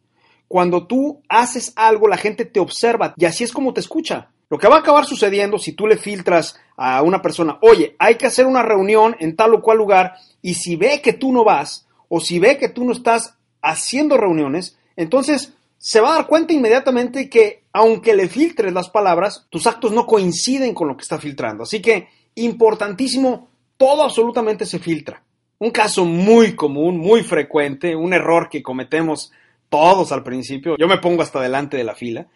Cuando 0.49 0.87
tú 0.87 1.21
haces 1.29 1.71
algo, 1.75 2.07
la 2.07 2.17
gente 2.17 2.43
te 2.43 2.59
observa 2.59 3.13
y 3.15 3.25
así 3.25 3.43
es 3.43 3.53
como 3.53 3.71
te 3.71 3.79
escucha. 3.79 4.31
Lo 4.49 4.57
que 4.57 4.67
va 4.67 4.77
a 4.77 4.79
acabar 4.79 5.05
sucediendo 5.05 5.59
si 5.59 5.73
tú 5.73 5.85
le 5.85 5.95
filtras 5.95 6.59
a 6.75 7.03
una 7.03 7.21
persona, 7.21 7.59
oye, 7.61 7.95
hay 7.99 8.15
que 8.15 8.25
hacer 8.25 8.47
una 8.47 8.63
reunión 8.63 9.15
en 9.19 9.35
tal 9.35 9.53
o 9.53 9.61
cual 9.61 9.77
lugar, 9.77 10.15
y 10.41 10.55
si 10.55 10.75
ve 10.75 11.01
que 11.01 11.13
tú 11.13 11.31
no 11.31 11.43
vas, 11.43 11.87
o 12.07 12.19
si 12.19 12.39
ve 12.39 12.57
que 12.57 12.67
tú 12.67 12.83
no 12.83 12.93
estás 12.93 13.35
haciendo 13.61 14.17
reuniones, 14.17 14.75
entonces 14.95 15.53
se 15.77 16.01
va 16.01 16.13
a 16.13 16.15
dar 16.15 16.27
cuenta 16.27 16.51
inmediatamente 16.51 17.29
que 17.29 17.61
aunque 17.71 18.15
le 18.15 18.27
filtres 18.27 18.73
las 18.73 18.89
palabras, 18.89 19.45
tus 19.51 19.67
actos 19.67 19.91
no 19.91 20.07
coinciden 20.07 20.73
con 20.73 20.87
lo 20.87 20.97
que 20.97 21.03
está 21.03 21.19
filtrando. 21.19 21.63
Así 21.63 21.79
que, 21.79 22.07
importantísimo, 22.33 23.49
todo 23.77 24.01
absolutamente 24.01 24.65
se 24.65 24.79
filtra. 24.79 25.21
Un 25.59 25.69
caso 25.69 26.05
muy 26.05 26.55
común, 26.55 26.97
muy 26.97 27.21
frecuente, 27.21 27.95
un 27.95 28.13
error 28.13 28.49
que 28.49 28.63
cometemos 28.63 29.31
todos 29.69 30.11
al 30.11 30.23
principio, 30.23 30.75
yo 30.77 30.87
me 30.87 30.97
pongo 30.97 31.21
hasta 31.21 31.39
delante 31.39 31.77
de 31.77 31.83
la 31.83 31.95
fila, 31.95 32.27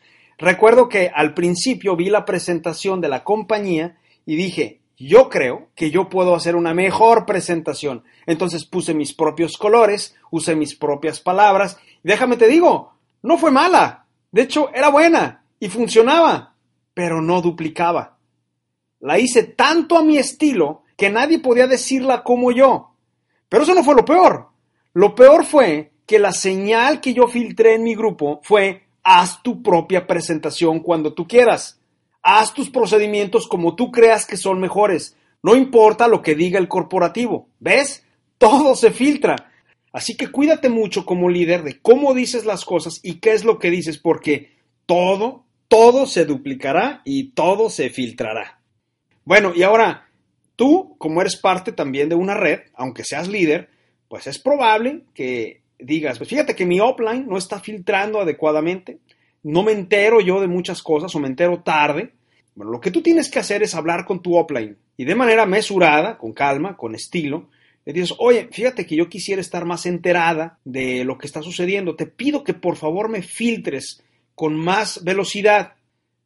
Recuerdo 0.44 0.90
que 0.90 1.10
al 1.14 1.34
principio 1.34 1.96
vi 1.96 2.10
la 2.10 2.26
presentación 2.26 3.00
de 3.00 3.08
la 3.08 3.24
compañía 3.24 3.98
y 4.26 4.36
dije, 4.36 4.82
yo 4.98 5.30
creo 5.30 5.70
que 5.74 5.90
yo 5.90 6.10
puedo 6.10 6.36
hacer 6.36 6.58
una 6.58 6.74
mejor 6.74 7.26
presentación. 7.26 8.04
Entonces 8.26 8.66
puse 8.66 8.94
mis 8.94 9.14
propios 9.14 9.58
colores, 9.58 10.18
usé 10.32 10.56
mis 10.56 10.76
propias 10.76 11.22
palabras. 11.22 11.78
déjame 12.04 12.36
te 12.36 12.48
digo, 12.48 12.94
no 13.22 13.38
fue 13.38 13.52
mala. 13.52 14.06
De 14.32 14.42
hecho, 14.42 14.70
era 14.74 14.90
buena 14.90 15.46
y 15.62 15.70
funcionaba, 15.70 16.56
pero 16.94 17.22
no 17.22 17.42
duplicaba. 17.42 18.18
La 19.00 19.20
hice 19.20 19.44
tanto 19.44 19.98
a 19.98 20.04
mi 20.04 20.18
estilo 20.18 20.84
que 20.98 21.10
nadie 21.10 21.40
podía 21.40 21.68
decirla 21.68 22.24
como 22.24 22.52
yo. 22.52 22.96
Pero 23.48 23.64
eso 23.64 23.74
no 23.74 23.84
fue 23.84 23.96
lo 23.96 24.04
peor. 24.04 24.50
Lo 24.94 25.16
peor 25.16 25.46
fue 25.46 25.93
que 26.06 26.20
la 26.20 26.32
señal 26.32 27.02
que 27.02 27.14
yo 27.14 27.28
filtré 27.28 27.76
en 27.76 27.84
mi 27.84 27.96
grupo 27.96 28.42
fue 28.44 28.84
haz 29.04 29.42
tu 29.44 29.62
propia 29.62 30.08
presentación 30.08 30.80
cuando 30.80 31.14
tú 31.14 31.28
quieras. 31.28 31.80
Haz 32.22 32.54
tus 32.54 32.70
procedimientos 32.70 33.48
como 33.48 33.76
tú 33.76 33.92
creas 33.92 34.26
que 34.26 34.38
son 34.38 34.60
mejores. 34.60 35.18
No 35.42 35.56
importa 35.56 36.08
lo 36.08 36.22
que 36.22 36.36
diga 36.36 36.58
el 36.58 36.70
corporativo. 36.70 37.48
¿Ves? 37.60 38.06
Todo 38.38 38.76
se 38.76 38.92
filtra. 38.92 39.52
Así 39.92 40.16
que 40.18 40.28
cuídate 40.28 40.70
mucho 40.70 41.06
como 41.06 41.30
líder 41.30 41.64
de 41.64 41.80
cómo 41.80 42.14
dices 42.14 42.46
las 42.46 42.66
cosas 42.66 43.00
y 43.04 43.20
qué 43.20 43.34
es 43.34 43.44
lo 43.46 43.60
que 43.60 43.70
dices, 43.70 44.00
porque 44.00 44.54
todo, 44.86 45.46
todo 45.68 46.08
se 46.08 46.26
duplicará 46.26 47.02
y 47.06 47.32
todo 47.32 47.70
se 47.70 47.90
filtrará. 47.90 48.60
Bueno, 49.24 49.54
y 49.56 49.64
ahora, 49.64 50.10
tú, 50.56 50.96
como 50.98 51.22
eres 51.22 51.36
parte 51.36 51.72
también 51.72 52.10
de 52.10 52.16
una 52.16 52.34
red, 52.34 52.62
aunque 52.74 53.04
seas 53.04 53.28
líder, 53.28 53.70
pues 54.08 54.28
es 54.28 54.40
probable 54.40 55.04
que 55.14 55.63
digas, 55.84 56.18
pues 56.18 56.30
fíjate 56.30 56.56
que 56.56 56.66
mi 56.66 56.80
offline 56.80 57.28
no 57.28 57.38
está 57.38 57.60
filtrando 57.60 58.22
adecuadamente, 58.22 59.00
no 59.44 59.64
me 59.64 59.74
entero 59.74 60.22
yo 60.22 60.40
de 60.40 60.48
muchas 60.48 60.82
cosas 60.82 61.14
o 61.14 61.20
me 61.20 61.28
entero 61.28 61.62
tarde. 61.62 62.14
Bueno, 62.56 62.72
lo 62.72 62.80
que 62.80 62.92
tú 62.92 63.02
tienes 63.02 63.30
que 63.30 63.40
hacer 63.40 63.64
es 63.64 63.76
hablar 63.76 64.06
con 64.06 64.22
tu 64.22 64.36
offline 64.36 64.78
y 64.96 65.06
de 65.06 65.16
manera 65.16 65.46
mesurada, 65.46 66.18
con 66.18 66.34
calma, 66.34 66.78
con 66.78 66.96
estilo, 66.96 67.50
le 67.86 67.94
dices, 67.94 68.16
oye, 68.20 68.48
fíjate 68.52 68.86
que 68.86 68.96
yo 68.96 69.10
quisiera 69.10 69.42
estar 69.42 69.66
más 69.66 69.86
enterada 69.86 70.60
de 70.64 71.04
lo 71.04 71.18
que 71.18 71.28
está 71.28 71.42
sucediendo, 71.42 71.96
te 71.96 72.06
pido 72.06 72.44
que 72.44 72.54
por 72.54 72.78
favor 72.78 73.10
me 73.10 73.22
filtres 73.22 74.02
con 74.36 74.56
más 74.56 75.04
velocidad. 75.04 75.74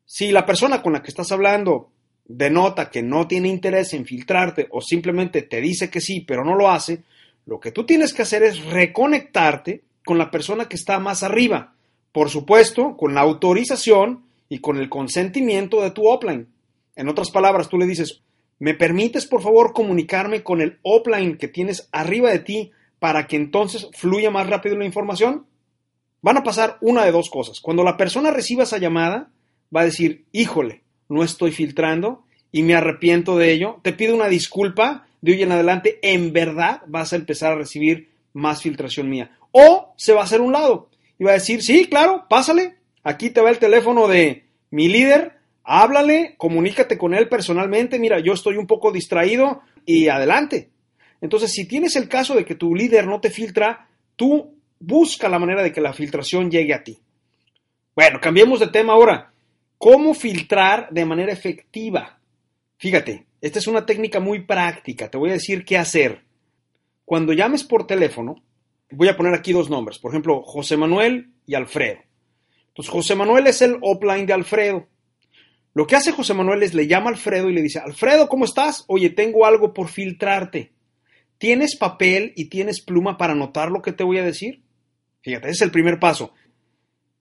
Si 0.06 0.32
la 0.32 0.46
persona 0.46 0.82
con 0.82 0.94
la 0.94 1.02
que 1.02 1.10
estás 1.10 1.32
hablando 1.32 1.90
denota 2.26 2.90
que 2.90 3.02
no 3.02 3.28
tiene 3.28 3.48
interés 3.48 3.94
en 3.94 4.06
filtrarte 4.06 4.68
o 4.70 4.82
simplemente 4.82 5.42
te 5.42 5.62
dice 5.62 5.90
que 5.90 6.02
sí, 6.02 6.22
pero 6.22 6.44
no 6.44 6.56
lo 6.56 6.70
hace, 6.70 7.04
lo 7.48 7.62
que 7.62 7.72
tú 7.72 7.86
tienes 7.86 8.14
que 8.14 8.22
hacer 8.22 8.44
es 8.44 8.64
reconectarte 8.66 9.82
con 10.06 10.18
la 10.18 10.30
persona 10.30 10.68
que 10.68 10.76
está 10.76 11.00
más 11.00 11.24
arriba. 11.24 11.74
Por 12.12 12.30
supuesto, 12.30 12.98
con 12.98 13.16
la 13.16 13.22
autorización 13.22 14.26
y 14.50 14.60
con 14.60 14.78
el 14.78 14.90
consentimiento 14.90 15.82
de 15.82 15.92
tu 15.92 16.08
offline. 16.08 16.50
En 16.98 17.08
otras 17.08 17.32
palabras, 17.32 17.70
tú 17.70 17.78
le 17.78 17.86
dices, 17.86 18.22
¿me 18.60 18.74
permites 18.74 19.26
por 19.26 19.42
favor 19.42 19.72
comunicarme 19.72 20.44
con 20.44 20.62
el 20.62 20.80
offline 20.82 21.38
que 21.38 21.48
tienes 21.48 21.88
arriba 21.94 22.32
de 22.32 22.40
ti 22.40 22.72
para 23.00 23.28
que 23.28 23.38
entonces 23.38 23.88
fluya 23.94 24.30
más 24.30 24.50
rápido 24.50 24.76
la 24.76 24.86
información? 24.86 25.46
Van 26.22 26.36
a 26.36 26.44
pasar 26.44 26.78
una 26.82 27.06
de 27.06 27.12
dos 27.14 27.30
cosas. 27.30 27.62
Cuando 27.62 27.84
la 27.84 27.96
persona 27.96 28.32
reciba 28.32 28.64
esa 28.64 28.78
llamada, 28.78 29.30
va 29.74 29.82
a 29.82 29.86
decir, 29.86 30.26
híjole, 30.34 30.84
no 31.08 31.24
estoy 31.24 31.52
filtrando 31.52 32.24
y 32.52 32.64
me 32.64 32.76
arrepiento 32.76 33.38
de 33.38 33.54
ello, 33.54 33.80
te 33.84 33.94
pido 33.94 34.16
una 34.16 34.28
disculpa 34.28 35.07
de 35.22 35.32
hoy 35.32 35.44
en 35.44 35.52
adelante 35.52 36.00
en 36.02 36.34
verdad 36.34 36.82
vas 36.88 37.14
a 37.14 37.16
empezar 37.16 37.54
a 37.54 37.58
recibir 37.58 38.10
más 38.34 38.62
filtración 38.62 39.10
mía. 39.10 39.38
O 39.52 39.94
se 39.98 40.14
va 40.14 40.22
a 40.22 40.26
hacer 40.26 40.42
un 40.42 40.52
lado 40.52 40.90
y 41.20 41.24
va 41.24 41.32
a 41.32 41.36
decir, 41.36 41.64
sí, 41.64 41.88
claro, 41.88 42.26
pásale, 42.30 42.76
aquí 43.04 43.30
te 43.30 43.42
va 43.42 43.50
el 43.50 43.60
teléfono 43.60 44.08
de 44.08 44.46
mi 44.70 44.88
líder, 44.88 45.38
háblale, 45.64 46.36
comunícate 46.38 46.98
con 46.98 47.14
él 47.14 47.28
personalmente, 47.28 48.00
mira, 48.00 48.20
yo 48.20 48.34
estoy 48.34 48.58
un 48.58 48.68
poco 48.68 48.92
distraído 48.92 49.62
y 49.86 50.08
adelante. 50.08 50.70
Entonces, 51.22 51.52
si 51.52 51.68
tienes 51.68 51.96
el 51.96 52.08
caso 52.08 52.36
de 52.36 52.46
que 52.46 52.56
tu 52.56 52.76
líder 52.76 53.08
no 53.08 53.20
te 53.20 53.32
filtra, 53.32 53.88
tú 54.16 54.54
busca 54.80 55.30
la 55.30 55.40
manera 55.40 55.64
de 55.64 55.72
que 55.72 55.82
la 55.82 55.94
filtración 55.94 56.52
llegue 56.52 56.74
a 56.74 56.84
ti. 56.84 57.00
Bueno, 57.96 58.20
cambiemos 58.22 58.60
de 58.60 58.68
tema 58.68 58.94
ahora. 58.94 59.32
¿Cómo 59.78 60.14
filtrar 60.14 60.90
de 60.92 61.06
manera 61.06 61.32
efectiva? 61.32 62.20
Fíjate, 62.78 63.27
esta 63.42 63.60
es 63.60 63.68
una 63.68 63.86
técnica 63.86 64.20
muy 64.20 64.44
práctica. 64.46 65.10
Te 65.10 65.18
voy 65.18 65.30
a 65.30 65.34
decir 65.34 65.66
qué 65.66 65.78
hacer. 65.78 66.24
Cuando 67.06 67.34
llames 67.34 67.64
por 67.64 67.88
teléfono, 67.88 68.44
voy 68.92 69.08
a 69.08 69.18
poner 69.18 69.34
aquí 69.34 69.54
dos 69.54 69.70
nombres. 69.70 70.00
Por 70.00 70.12
ejemplo, 70.12 70.42
José 70.44 70.78
Manuel 70.78 71.32
y 71.46 71.56
Alfredo. 71.56 72.00
Entonces, 72.70 72.92
José 72.92 73.16
Manuel 73.16 73.48
es 73.48 73.62
el 73.62 73.78
offline 73.82 74.26
de 74.26 74.34
Alfredo. 74.34 74.88
Lo 75.74 75.86
que 75.86 75.96
hace 75.96 76.12
José 76.12 76.34
Manuel 76.34 76.64
es 76.64 76.74
le 76.74 76.88
llama 76.88 77.08
a 77.08 77.14
Alfredo 77.14 77.50
y 77.50 77.54
le 77.54 77.62
dice, 77.62 77.80
Alfredo, 77.80 78.28
¿cómo 78.30 78.46
estás? 78.46 78.84
Oye, 78.88 79.12
tengo 79.12 79.46
algo 79.46 79.74
por 79.74 79.90
filtrarte. 79.90 80.74
¿Tienes 81.38 81.76
papel 81.76 82.34
y 82.36 82.46
tienes 82.46 82.82
pluma 82.82 83.18
para 83.18 83.34
anotar 83.34 83.70
lo 83.70 83.82
que 83.82 83.92
te 83.92 84.04
voy 84.04 84.18
a 84.18 84.26
decir? 84.26 84.64
Fíjate, 85.22 85.50
ese 85.50 85.56
es 85.56 85.62
el 85.62 85.72
primer 85.72 86.00
paso. 86.00 86.34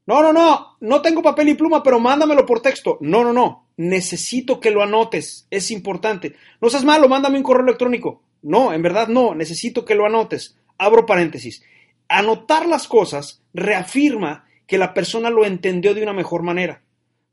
No, 0.07 0.23
no, 0.23 0.33
no, 0.33 0.77
no 0.81 1.03
tengo 1.03 1.21
papel 1.21 1.49
y 1.49 1.55
pluma, 1.55 1.83
pero 1.83 1.99
mándamelo 1.99 2.47
por 2.47 2.63
texto. 2.63 2.97
No, 3.01 3.25
no, 3.25 3.33
no, 3.33 3.67
necesito 3.77 4.61
que 4.61 4.71
lo 4.71 4.83
anotes, 4.83 5.49
es 5.51 5.71
importante. 5.73 6.37
No 6.61 6.71
seas 6.71 6.85
malo, 6.85 7.09
mándame 7.09 7.39
un 7.39 7.43
correo 7.43 7.65
electrónico. 7.65 8.23
No, 8.43 8.73
en 8.73 8.83
verdad 8.83 9.09
no, 9.09 9.35
necesito 9.35 9.85
que 9.85 9.97
lo 9.97 10.07
anotes. 10.07 10.57
Abro 10.79 11.07
paréntesis. 11.07 11.65
Anotar 12.09 12.69
las 12.69 12.87
cosas 12.87 13.43
reafirma 13.53 14.47
que 14.69 14.79
la 14.79 14.95
persona 14.95 15.31
lo 15.31 15.45
entendió 15.45 15.95
de 15.95 16.03
una 16.03 16.13
mejor 16.13 16.43
manera. 16.43 16.83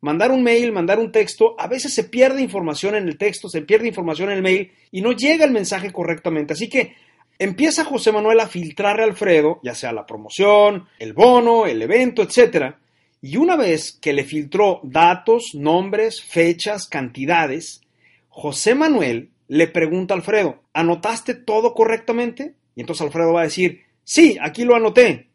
Mandar 0.01 0.31
un 0.31 0.43
mail, 0.43 0.71
mandar 0.71 0.99
un 0.99 1.11
texto, 1.11 1.55
a 1.59 1.67
veces 1.67 1.93
se 1.93 2.03
pierde 2.03 2.41
información 2.41 2.95
en 2.95 3.07
el 3.07 3.17
texto, 3.17 3.49
se 3.49 3.61
pierde 3.61 3.87
información 3.87 4.29
en 4.29 4.37
el 4.37 4.43
mail 4.43 4.71
y 4.91 5.01
no 5.01 5.11
llega 5.11 5.45
el 5.45 5.51
mensaje 5.51 5.91
correctamente. 5.91 6.53
Así 6.53 6.69
que 6.69 6.95
Empieza 7.39 7.83
José 7.83 8.11
Manuel 8.11 8.39
a 8.39 8.47
filtrar 8.47 9.01
a 9.01 9.03
Alfredo, 9.03 9.59
ya 9.63 9.75
sea 9.75 9.91
la 9.91 10.05
promoción, 10.05 10.87
el 10.99 11.13
bono, 11.13 11.65
el 11.65 11.81
evento, 11.81 12.21
etc. 12.21 12.75
Y 13.21 13.37
una 13.37 13.55
vez 13.55 13.91
que 14.01 14.13
le 14.13 14.23
filtró 14.23 14.79
datos, 14.83 15.51
nombres, 15.53 16.21
fechas, 16.21 16.87
cantidades, 16.87 17.81
José 18.29 18.75
Manuel 18.75 19.31
le 19.47 19.67
pregunta 19.67 20.13
a 20.13 20.17
Alfredo, 20.17 20.63
¿anotaste 20.73 21.33
todo 21.35 21.73
correctamente? 21.73 22.55
Y 22.75 22.81
entonces 22.81 23.05
Alfredo 23.05 23.33
va 23.33 23.41
a 23.41 23.45
decir, 23.45 23.81
sí, 24.03 24.37
aquí 24.41 24.63
lo 24.63 24.75
anoté. 24.75 25.27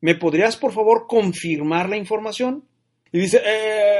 ¿Me 0.00 0.14
podrías 0.14 0.56
por 0.56 0.72
favor 0.72 1.06
confirmar 1.08 1.88
la 1.88 1.96
información? 1.96 2.64
Y 3.12 3.18
dice, 3.20 3.40
eh, 3.44 3.97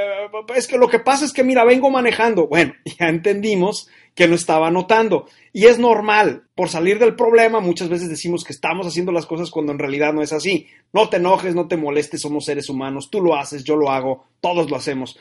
es 0.55 0.67
que 0.67 0.79
lo 0.79 0.89
que 0.89 0.99
pasa 0.99 1.25
es 1.25 1.33
que, 1.33 1.45
mira, 1.45 1.65
vengo 1.65 1.91
manejando. 1.91 2.47
Bueno, 2.47 2.75
ya 2.99 3.09
entendimos 3.09 3.89
que 4.15 4.29
no 4.29 4.35
estaba 4.35 4.69
anotando. 4.69 5.27
Y 5.53 5.67
es 5.67 5.79
normal, 5.79 6.45
por 6.55 6.69
salir 6.69 6.99
del 6.99 7.15
problema, 7.15 7.61
muchas 7.61 7.89
veces 7.89 8.09
decimos 8.09 8.45
que 8.45 8.53
estamos 8.53 8.87
haciendo 8.87 9.13
las 9.13 9.27
cosas 9.27 9.51
cuando 9.51 9.73
en 9.73 9.79
realidad 9.79 10.13
no 10.13 10.23
es 10.23 10.33
así. 10.33 10.67
No 10.93 11.09
te 11.09 11.19
enojes, 11.19 11.55
no 11.55 11.69
te 11.69 11.77
molestes, 11.77 12.23
somos 12.23 12.45
seres 12.45 12.69
humanos, 12.69 13.11
tú 13.11 13.21
lo 13.21 13.37
haces, 13.37 13.65
yo 13.65 13.77
lo 13.77 13.91
hago, 13.91 14.25
todos 14.41 14.71
lo 14.71 14.77
hacemos. 14.77 15.19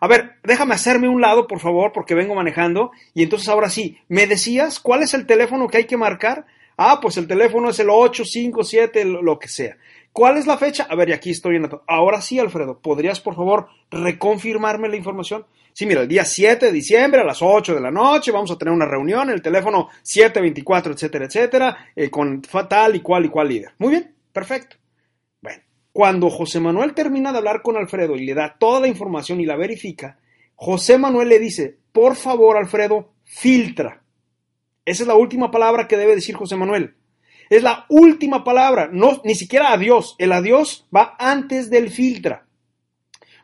A 0.00 0.06
ver, 0.06 0.36
déjame 0.44 0.74
hacerme 0.74 1.08
un 1.08 1.20
lado, 1.20 1.46
por 1.46 1.60
favor, 1.60 1.92
porque 1.92 2.14
vengo 2.14 2.34
manejando. 2.34 2.92
Y 3.14 3.22
entonces 3.22 3.48
ahora 3.48 3.68
sí, 3.68 3.98
¿me 4.08 4.26
decías 4.26 4.80
cuál 4.80 5.02
es 5.02 5.14
el 5.14 5.26
teléfono 5.26 5.68
que 5.68 5.78
hay 5.78 5.84
que 5.84 5.96
marcar? 5.96 6.46
Ah, 6.76 7.00
pues 7.02 7.16
el 7.16 7.26
teléfono 7.26 7.70
es 7.70 7.78
el 7.80 7.90
857, 7.90 9.04
lo 9.04 9.38
que 9.38 9.48
sea. 9.48 9.76
¿Cuál 10.18 10.36
es 10.36 10.48
la 10.48 10.58
fecha? 10.58 10.88
A 10.90 10.96
ver, 10.96 11.10
y 11.10 11.12
aquí 11.12 11.30
estoy 11.30 11.54
en 11.54 11.70
Ahora 11.86 12.20
sí, 12.20 12.40
Alfredo, 12.40 12.80
¿podrías 12.80 13.20
por 13.20 13.36
favor 13.36 13.68
reconfirmarme 13.88 14.88
la 14.88 14.96
información? 14.96 15.46
Sí, 15.72 15.86
mira, 15.86 16.00
el 16.00 16.08
día 16.08 16.24
7 16.24 16.66
de 16.66 16.72
diciembre 16.72 17.20
a 17.20 17.24
las 17.24 17.40
8 17.40 17.72
de 17.72 17.80
la 17.80 17.92
noche 17.92 18.32
vamos 18.32 18.50
a 18.50 18.58
tener 18.58 18.74
una 18.74 18.84
reunión 18.84 19.28
en 19.28 19.36
el 19.36 19.42
teléfono 19.42 19.90
724, 20.02 20.92
etcétera, 20.92 21.24
etcétera, 21.26 21.78
eh, 21.94 22.10
con 22.10 22.42
tal 22.42 22.96
y 22.96 23.00
cual 23.00 23.26
y 23.26 23.28
cual 23.28 23.48
líder. 23.48 23.70
Muy 23.78 23.90
bien, 23.90 24.12
perfecto. 24.32 24.74
Bueno, 25.40 25.62
cuando 25.92 26.30
José 26.30 26.58
Manuel 26.58 26.94
termina 26.94 27.30
de 27.30 27.38
hablar 27.38 27.62
con 27.62 27.76
Alfredo 27.76 28.16
y 28.16 28.26
le 28.26 28.34
da 28.34 28.56
toda 28.58 28.80
la 28.80 28.88
información 28.88 29.40
y 29.40 29.46
la 29.46 29.54
verifica, 29.54 30.18
José 30.56 30.98
Manuel 30.98 31.28
le 31.28 31.38
dice, 31.38 31.78
por 31.92 32.16
favor, 32.16 32.56
Alfredo, 32.56 33.12
filtra. 33.22 34.02
Esa 34.84 35.04
es 35.04 35.06
la 35.06 35.14
última 35.14 35.52
palabra 35.52 35.86
que 35.86 35.96
debe 35.96 36.16
decir 36.16 36.34
José 36.34 36.56
Manuel. 36.56 36.96
Es 37.50 37.62
la 37.62 37.86
última 37.88 38.44
palabra, 38.44 38.88
no, 38.92 39.20
ni 39.24 39.34
siquiera 39.34 39.72
adiós. 39.72 40.16
El 40.18 40.32
adiós 40.32 40.86
va 40.94 41.16
antes 41.18 41.70
del 41.70 41.90
filtra. 41.90 42.46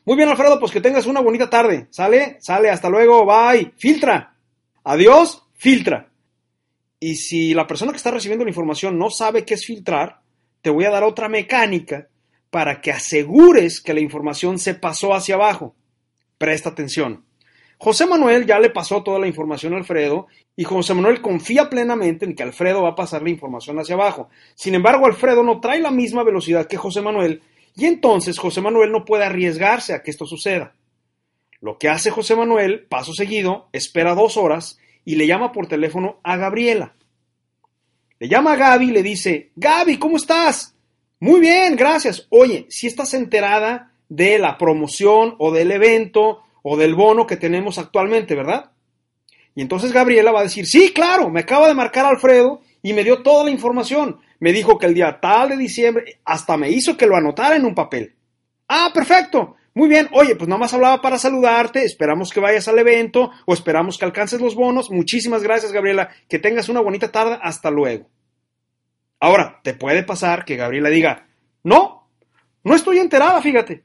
Muy 0.04 0.16
bien, 0.16 0.28
Alfredo, 0.28 0.61
pues 0.61 0.73
que 0.73 0.82
tengas 0.82 1.06
una 1.06 1.20
bonita 1.20 1.49
tarde. 1.49 1.87
¿Sale? 1.90 2.37
Sale, 2.40 2.68
hasta 2.68 2.90
luego, 2.90 3.25
bye. 3.25 3.73
Filtra. 3.76 4.37
Adiós, 4.84 5.42
filtra. 5.54 6.11
Y 7.00 7.16
si 7.16 7.54
la 7.54 7.66
persona 7.66 7.92
que 7.92 7.96
está 7.96 8.11
recibiendo 8.11 8.44
la 8.44 8.50
información 8.50 8.99
no 8.99 9.08
sabe 9.11 9.44
qué 9.44 9.54
es 9.54 9.64
filtrar, 9.64 10.20
te 10.61 10.70
voy 10.70 10.84
a 10.84 10.90
dar 10.90 11.04
otra 11.04 11.28
mecánica 11.28 12.08
para 12.50 12.80
que 12.80 12.92
asegures 12.92 13.80
que 13.80 13.94
la 13.94 14.00
información 14.00 14.58
se 14.58 14.75
pasó 14.75 15.14
hacia 15.14 15.34
abajo. 15.34 15.75
Presta 16.38 16.70
atención. 16.70 17.25
José 17.78 18.06
Manuel 18.06 18.46
ya 18.46 18.58
le 18.58 18.70
pasó 18.70 19.02
toda 19.02 19.18
la 19.18 19.26
información 19.26 19.74
a 19.74 19.76
Alfredo 19.76 20.26
y 20.56 20.64
José 20.64 20.94
Manuel 20.94 21.20
confía 21.20 21.68
plenamente 21.68 22.24
en 22.24 22.34
que 22.34 22.42
Alfredo 22.42 22.82
va 22.82 22.90
a 22.90 22.94
pasar 22.94 23.22
la 23.22 23.30
información 23.30 23.78
hacia 23.78 23.94
abajo. 23.94 24.28
Sin 24.54 24.74
embargo, 24.74 25.06
Alfredo 25.06 25.42
no 25.42 25.60
trae 25.60 25.80
la 25.80 25.90
misma 25.90 26.22
velocidad 26.22 26.66
que 26.66 26.76
José 26.76 27.02
Manuel 27.02 27.42
y 27.76 27.86
entonces 27.86 28.38
José 28.38 28.60
Manuel 28.60 28.92
no 28.92 29.04
puede 29.04 29.24
arriesgarse 29.24 29.94
a 29.94 30.02
que 30.02 30.10
esto 30.10 30.26
suceda. 30.26 30.74
Lo 31.60 31.78
que 31.78 31.88
hace 31.88 32.10
José 32.10 32.36
Manuel, 32.36 32.86
paso 32.88 33.12
seguido, 33.12 33.68
espera 33.72 34.14
dos 34.14 34.36
horas 34.36 34.78
y 35.04 35.16
le 35.16 35.26
llama 35.26 35.52
por 35.52 35.66
teléfono 35.66 36.20
a 36.22 36.36
Gabriela. 36.36 36.94
Le 38.18 38.28
llama 38.28 38.52
a 38.52 38.56
Gaby 38.56 38.90
y 38.90 38.92
le 38.92 39.02
dice, 39.02 39.50
Gaby, 39.56 39.98
¿cómo 39.98 40.16
estás? 40.16 40.76
Muy 41.18 41.40
bien, 41.40 41.74
gracias. 41.74 42.26
Oye, 42.30 42.66
si 42.68 42.86
estás 42.86 43.14
enterada 43.14 43.92
de 44.08 44.38
la 44.38 44.56
promoción 44.56 45.34
o 45.38 45.50
del 45.50 45.72
evento 45.72 46.43
o 46.66 46.78
del 46.78 46.94
bono 46.94 47.26
que 47.26 47.37
tenemos 47.37 47.76
actualmente, 47.78 48.35
¿verdad? 48.35 48.73
Y 49.54 49.61
entonces 49.61 49.92
Gabriela 49.92 50.33
va 50.33 50.40
a 50.40 50.44
decir, 50.44 50.66
sí, 50.66 50.92
claro, 50.94 51.28
me 51.28 51.40
acaba 51.40 51.68
de 51.68 51.75
marcar 51.75 52.06
Alfredo 52.06 52.62
y 52.83 52.94
me 52.94 53.04
dio 53.04 53.23
toda 53.23 53.44
la 53.44 53.50
información. 53.50 54.18
Me 54.40 54.52
dijo 54.52 54.78
que 54.78 54.87
el 54.87 54.94
día 54.94 55.21
tal 55.21 55.50
de 55.50 55.59
diciembre, 55.59 56.21
hasta 56.25 56.56
me 56.56 56.71
hizo 56.71 56.97
que 56.97 57.06
lo 57.06 57.16
anotara 57.16 57.54
en 57.56 57.66
un 57.66 57.75
papel. 57.75 58.16
Ah, 58.66 58.90
perfecto. 58.94 59.56
Muy 59.75 59.90
bien, 59.90 60.09
oye, 60.12 60.37
pues 60.37 60.49
más 60.49 60.73
hablaba 60.73 61.02
para 61.02 61.18
saludarte, 61.18 61.85
esperamos 61.85 62.33
que 62.33 62.40
vayas 62.40 62.66
al 62.66 62.78
evento 62.78 63.30
o 63.44 63.52
esperamos 63.52 63.99
que 63.99 64.06
alcances 64.06 64.40
los 64.40 64.54
bonos. 64.54 64.90
Muchísimas 64.90 65.42
gracias, 65.42 65.71
Gabriela, 65.71 66.09
que 66.28 66.38
tengas 66.38 66.71
una 66.71 66.80
bonita 66.80 67.12
tarde, 67.12 67.38
hasta 67.42 67.71
luego. 67.71 68.09
Ahora, 69.21 69.61
te 69.62 69.75
puede 69.75 70.02
pasar 70.02 70.47
que 70.47 70.56
Gabriela 70.56 70.88
diga, 70.88 71.26
no, 71.62 72.09
no 72.62 72.75
estoy 72.75 72.99
enterada, 73.00 73.42
fíjate. 73.42 73.85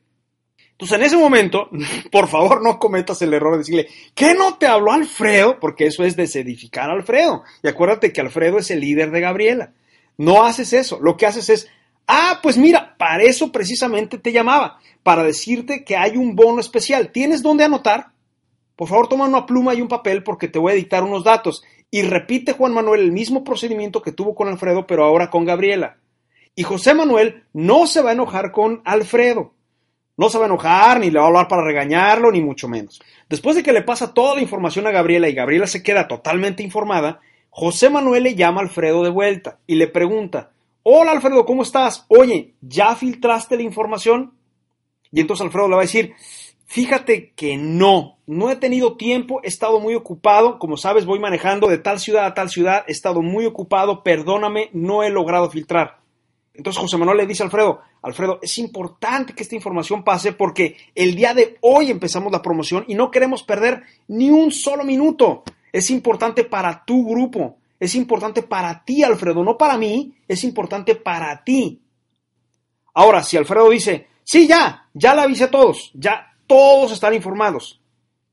Entonces, 0.80 0.98
en 0.98 1.04
ese 1.04 1.18
momento, 1.18 1.70
por 2.12 2.30
favor, 2.30 2.64
no 2.64 2.80
cometas 2.80 3.22
el 3.22 3.34
error 3.34 3.52
de 3.54 3.58
decirle, 3.60 3.88
¿qué 4.16 4.34
no 4.34 4.58
te 4.58 4.66
habló 4.66 4.94
Alfredo? 4.94 5.60
Porque 5.60 5.86
eso 5.86 6.06
es 6.06 6.16
desedificar 6.16 6.90
a 6.90 6.94
Alfredo. 6.94 7.44
Y 7.62 7.68
acuérdate 7.68 8.14
que 8.14 8.22
Alfredo 8.22 8.60
es 8.60 8.72
el 8.72 8.80
líder 8.80 9.12
de 9.12 9.20
Gabriela. 9.20 9.74
No 10.18 10.46
haces 10.46 10.72
eso. 10.72 10.98
Lo 11.02 11.18
que 11.18 11.26
haces 11.26 11.50
es, 11.50 11.68
ah, 12.08 12.40
pues 12.42 12.58
mira, 12.58 12.96
para 12.98 13.24
eso 13.24 13.52
precisamente 13.52 14.18
te 14.18 14.32
llamaba, 14.32 14.80
para 15.04 15.24
decirte 15.24 15.84
que 15.84 15.98
hay 15.98 16.16
un 16.16 16.34
bono 16.34 16.62
especial. 16.62 17.12
¿Tienes 17.12 17.44
dónde 17.44 17.66
anotar? 17.66 18.14
Por 18.78 18.88
favor, 18.88 19.10
toma 19.10 19.28
una 19.28 19.46
pluma 19.46 19.74
y 19.74 19.82
un 19.82 19.90
papel 19.90 20.24
porque 20.24 20.48
te 20.48 20.60
voy 20.60 20.72
a 20.72 20.76
dictar 20.76 21.04
unos 21.04 21.26
datos. 21.26 21.62
Y 21.92 22.04
repite 22.04 22.54
Juan 22.54 22.74
Manuel 22.74 23.02
el 23.02 23.12
mismo 23.12 23.44
procedimiento 23.44 24.02
que 24.02 24.14
tuvo 24.14 24.34
con 24.34 24.48
Alfredo, 24.48 24.88
pero 24.88 25.04
ahora 25.04 25.30
con 25.30 25.44
Gabriela. 25.44 25.98
Y 26.56 26.64
José 26.64 26.94
Manuel 26.94 27.44
no 27.52 27.86
se 27.86 28.02
va 28.02 28.12
a 28.12 28.14
enojar 28.14 28.54
con 28.54 28.82
Alfredo 28.86 29.59
no 30.20 30.30
se 30.30 30.38
va 30.38 30.44
a 30.44 30.48
enojar, 30.48 31.00
ni 31.00 31.10
le 31.10 31.18
va 31.18 31.24
a 31.24 31.28
hablar 31.30 31.48
para 31.48 31.64
regañarlo, 31.64 32.30
ni 32.30 32.42
mucho 32.42 32.68
menos. 32.68 33.02
Después 33.30 33.56
de 33.56 33.64
que 33.64 33.72
le 33.72 33.84
pasa 33.84 34.14
toda 34.14 34.36
la 34.36 34.42
información 34.42 34.86
a 34.86 34.92
Gabriela 34.92 35.30
y 35.30 35.34
Gabriela 35.34 35.66
se 35.66 35.82
queda 35.82 36.10
totalmente 36.10 36.62
informada, 36.62 37.22
José 37.50 37.90
Manuel 37.90 38.24
le 38.24 38.36
llama 38.36 38.60
a 38.60 38.64
Alfredo 38.66 39.02
de 39.02 39.12
vuelta 39.12 39.60
y 39.66 39.76
le 39.76 39.88
pregunta, 39.88 40.52
hola 40.84 41.14
Alfredo, 41.14 41.46
¿cómo 41.46 41.64
estás? 41.64 42.06
Oye, 42.10 42.56
¿ya 42.60 42.98
filtraste 42.98 43.56
la 43.56 43.64
información? 43.64 44.34
Y 45.10 45.22
entonces 45.22 45.46
Alfredo 45.46 45.70
le 45.70 45.76
va 45.76 45.82
a 45.84 45.86
decir, 45.86 46.14
fíjate 46.66 47.32
que 47.38 47.56
no, 47.56 48.18
no 48.28 48.52
he 48.52 48.58
tenido 48.58 48.98
tiempo, 48.98 49.40
he 49.42 49.48
estado 49.48 49.80
muy 49.80 49.96
ocupado, 49.96 50.60
como 50.60 50.76
sabes 50.76 51.06
voy 51.06 51.20
manejando 51.20 51.70
de 51.70 51.78
tal 51.78 51.98
ciudad 51.98 52.26
a 52.26 52.34
tal 52.34 52.50
ciudad, 52.50 52.84
he 52.90 52.92
estado 52.92 53.22
muy 53.22 53.46
ocupado, 53.46 54.04
perdóname, 54.04 54.70
no 54.74 55.02
he 55.02 55.12
logrado 55.12 55.50
filtrar. 55.50 55.99
Entonces 56.54 56.82
José 56.82 56.98
Manuel 56.98 57.18
le 57.18 57.26
dice 57.26 57.44
a 57.44 57.46
Alfredo, 57.46 57.82
Alfredo, 58.02 58.40
es 58.42 58.58
importante 58.58 59.34
que 59.34 59.44
esta 59.44 59.56
información 59.56 60.04
pase 60.04 60.34
porque 60.34 60.76
el 60.96 61.16
día 61.16 61.34
de 61.34 61.58
hoy 61.62 61.90
empezamos 61.90 62.32
la 62.32 62.42
promoción 62.42 62.86
y 62.88 62.96
no 62.96 63.12
queremos 63.12 63.44
perder 63.44 63.84
ni 64.08 64.30
un 64.30 64.52
solo 64.52 64.84
minuto. 64.84 65.44
Es 65.72 65.90
importante 65.90 66.44
para 66.44 66.84
tu 66.84 67.08
grupo, 67.08 67.58
es 67.80 67.96
importante 67.96 68.42
para 68.42 68.84
ti, 68.84 69.04
Alfredo, 69.04 69.44
no 69.44 69.58
para 69.58 69.78
mí, 69.78 70.14
es 70.28 70.44
importante 70.44 70.96
para 70.96 71.44
ti. 71.44 71.82
Ahora, 72.94 73.24
si 73.24 73.38
Alfredo 73.38 73.70
dice, 73.70 74.08
sí, 74.24 74.48
ya, 74.48 74.88
ya 74.94 75.16
la 75.16 75.24
avisé 75.24 75.46
a 75.46 75.52
todos, 75.52 75.92
ya 75.94 76.36
todos 76.48 76.92
están 76.92 77.14
informados. 77.14 77.80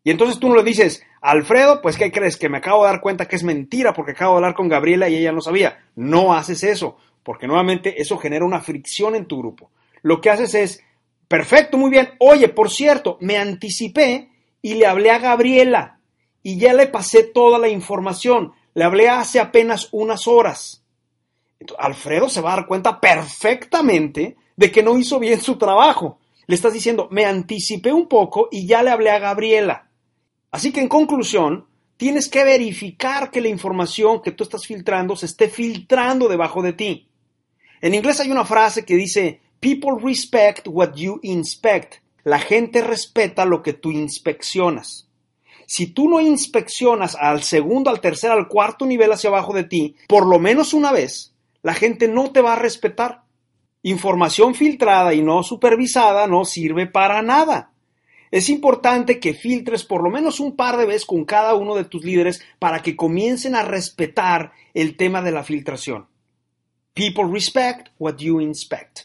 Y 0.03 0.11
entonces 0.11 0.39
tú 0.39 0.49
no 0.49 0.57
le 0.57 0.63
dices, 0.65 1.03
Alfredo, 1.21 1.83
pues 1.83 1.97
¿qué 1.97 2.11
crees? 2.11 2.37
Que 2.37 2.49
me 2.49 2.59
acabo 2.59 2.85
de 2.85 2.91
dar 2.91 3.01
cuenta 3.01 3.27
que 3.27 3.37
es 3.37 3.45
mentira 3.45 3.93
porque 3.93 4.13
acabo 4.13 4.33
de 4.33 4.37
hablar 4.39 4.55
con 4.55 4.69
Gabriela 4.69 5.09
y 5.09 5.17
ella 5.17 5.33
no 5.33 5.41
sabía. 5.41 5.85
No 5.95 6.33
haces 6.33 6.65
eso 6.65 6.97
porque 7.27 7.49
nuevamente 7.49 8.01
eso 8.01 8.19
genera 8.19 8.45
una 8.45 8.61
fricción 8.61 9.17
en 9.17 9.27
tu 9.27 9.39
grupo. 9.39 9.73
Lo 10.03 10.21
que 10.21 10.31
haces 10.31 10.55
es, 10.55 10.85
perfecto, 11.27 11.77
muy 11.77 11.91
bien, 11.91 12.11
oye, 12.21 12.49
por 12.49 12.71
cierto, 12.71 13.19
me 13.21 13.37
anticipé 13.37 14.31
y 14.62 14.75
le 14.75 14.87
hablé 14.87 15.11
a 15.11 15.19
Gabriela 15.19 15.99
y 16.45 16.57
ya 16.57 16.73
le 16.73 16.87
pasé 16.87 17.25
toda 17.25 17.59
la 17.59 17.69
información, 17.69 18.53
le 18.75 18.85
hablé 18.85 19.09
hace 19.09 19.41
apenas 19.41 19.89
unas 19.91 20.29
horas. 20.29 20.85
Alfredo 21.81 22.29
se 22.29 22.41
va 22.41 22.53
a 22.53 22.57
dar 22.59 22.67
cuenta 22.69 23.01
perfectamente 23.01 24.37
de 24.55 24.71
que 24.71 24.85
no 24.85 24.97
hizo 24.97 25.19
bien 25.19 25.41
su 25.41 25.59
trabajo. 25.59 26.21
Le 26.47 26.55
estás 26.55 26.75
diciendo, 26.75 27.09
me 27.11 27.25
anticipé 27.25 27.93
un 27.93 28.07
poco 28.07 28.47
y 28.53 28.69
ya 28.69 28.85
le 28.85 28.91
hablé 28.91 29.11
a 29.11 29.19
Gabriela. 29.19 29.89
Así 30.53 30.73
que 30.73 30.81
en 30.81 30.89
conclusión, 30.89 31.67
tienes 31.97 32.29
que 32.29 32.45
verificar 32.45 33.33
que 33.33 33.41
la 33.41 33.49
información 33.49 34.23
que 34.23 34.31
tú 34.31 34.45
estás 34.45 34.65
filtrando 34.65 35.17
se 35.17 35.27
esté 35.27 35.49
filtrando 35.49 36.29
debajo 36.29 36.62
de 36.62 36.73
ti. 36.73 37.09
En 37.81 37.95
inglés 37.95 38.21
hay 38.21 38.31
una 38.31 38.45
frase 38.45 38.85
que 38.85 38.97
dice, 38.97 39.41
People 39.61 39.97
respect 40.03 40.67
what 40.69 40.95
you 40.95 41.19
inspect. 41.23 41.97
La 42.25 42.39
gente 42.39 42.83
respeta 42.83 43.45
lo 43.45 43.62
que 43.62 43.73
tú 43.73 43.91
inspeccionas. 43.91 45.09
Si 45.67 45.89
tú 45.89 46.09
no 46.09 46.21
inspeccionas 46.21 47.17
al 47.17 47.43
segundo, 47.43 47.91
al 47.91 48.01
tercer, 48.01 48.31
al 48.31 48.49
cuarto 48.49 48.87
nivel 48.87 49.12
hacia 49.12 49.29
abajo 49.29 49.53
de 49.53 49.65
ti, 49.65 49.97
por 50.07 50.27
lo 50.27 50.39
menos 50.39 50.75
una 50.75 50.93
vez, 50.93 51.35
la 51.62 51.75
gente 51.75 52.07
no 52.07 52.31
te 52.31 52.41
va 52.41 52.53
a 52.53 52.59
respetar. 52.59 53.23
Información 53.83 54.55
filtrada 54.55 55.15
y 55.15 55.23
no 55.23 55.43
supervisada 55.43 56.27
no 56.27 56.45
sirve 56.45 56.87
para 56.87 57.23
nada. 57.23 57.73
Es 58.31 58.49
importante 58.49 59.21
que 59.21 59.35
filtres 59.35 59.85
por 59.85 60.03
lo 60.03 60.11
menos 60.11 60.41
un 60.41 60.57
par 60.57 60.77
de 60.77 60.87
veces 60.87 61.07
con 61.07 61.25
cada 61.25 61.55
uno 61.55 61.75
de 61.75 61.85
tus 61.85 62.05
líderes 62.05 62.43
para 62.59 62.83
que 62.83 62.97
comiencen 62.97 63.55
a 63.55 63.62
respetar 63.62 64.53
el 64.75 64.97
tema 64.97 65.23
de 65.23 65.33
la 65.33 65.45
filtración. 65.45 66.07
People 66.97 67.25
respect 67.25 67.89
what 67.99 68.17
you 68.17 68.41
inspect. 68.41 69.01